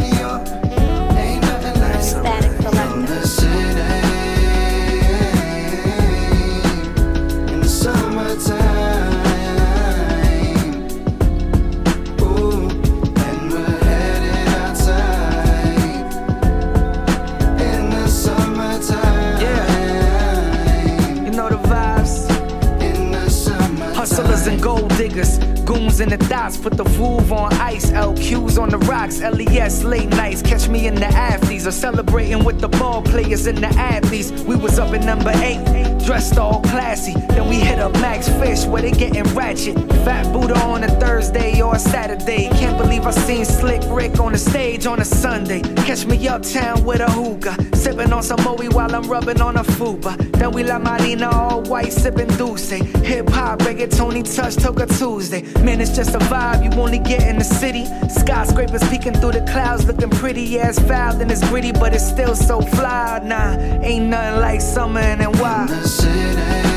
[26.05, 27.91] In the dots, put the groove on ice.
[27.91, 30.41] LQs on the rocks, LES late nights.
[30.41, 34.31] Catch me in the athletes or celebrating with the ball players and the athletes.
[34.43, 35.63] We was up in number eight,
[36.05, 37.13] dressed all classy.
[37.29, 39.75] Then we hit up Max Fish where they getting ratchet.
[40.05, 42.47] Fat Buddha on a Thursday or a Saturday.
[42.49, 45.61] Can't believe I seen Slick Rick on the stage on a Sunday.
[45.87, 49.63] Catch me uptown with a hookah, sipping on some Moe while I'm rubbing on a
[49.63, 50.15] fupa.
[50.33, 52.69] Then we La Marina all white, sipping Dulce.
[52.69, 55.41] Hip hop, reggaetoni touch, Toka Tuesday.
[55.63, 57.85] Man, it's just a vibe you only get in the city.
[58.09, 62.35] Skyscrapers peeking through the clouds, looking pretty as foul, and it's gritty, but it's still
[62.35, 63.21] so fly.
[63.23, 65.65] Nah, ain't nothing like summer and why
[65.95, 66.74] city.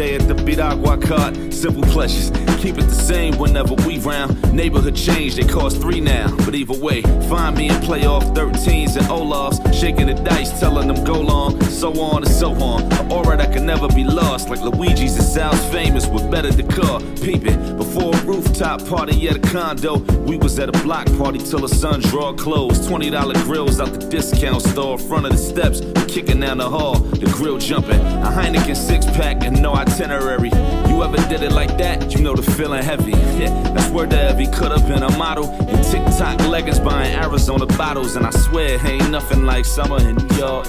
[0.00, 1.52] At the Piragua cart.
[1.52, 4.52] Simple pleasures, keep it the same whenever we round.
[4.52, 6.34] Neighborhood change, they cost three now.
[6.38, 11.04] But either way, find me in playoff 13s and Olafs, shaking the dice, telling them
[11.04, 12.82] go long, so on and so on.
[12.94, 17.00] An aura that can never be lost, like Luigi's and Sal's famous with better decor.
[17.22, 21.38] Peep it, before a rooftop party at a condo, we was at a block party
[21.38, 22.78] till the sun draw close.
[22.88, 25.80] $20 grills out the discount store, front of the steps,
[26.10, 28.00] kicking down the hall, the grill jumping.
[28.00, 30.50] A Heineken six pack and no itinerary.
[30.88, 32.12] You ever did it like that?
[32.12, 33.12] You know the feeling heavy.
[33.12, 35.48] Yeah, that's where the heavy could have been a model.
[35.68, 38.16] And TikTok leggings buying Arizona bottles.
[38.16, 40.66] And I swear, ain't nothing like summer in New York.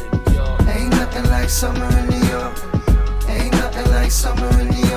[0.68, 2.56] Ain't nothing like summer in New York.
[3.28, 4.91] Ain't nothing like summer in New York.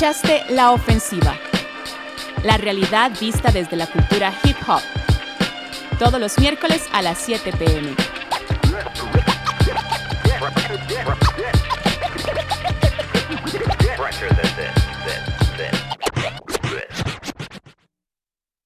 [0.00, 1.36] Escuchaste La Ofensiva,
[2.44, 4.80] la realidad vista desde la cultura hip hop,
[5.98, 7.96] todos los miércoles a las 7 pm.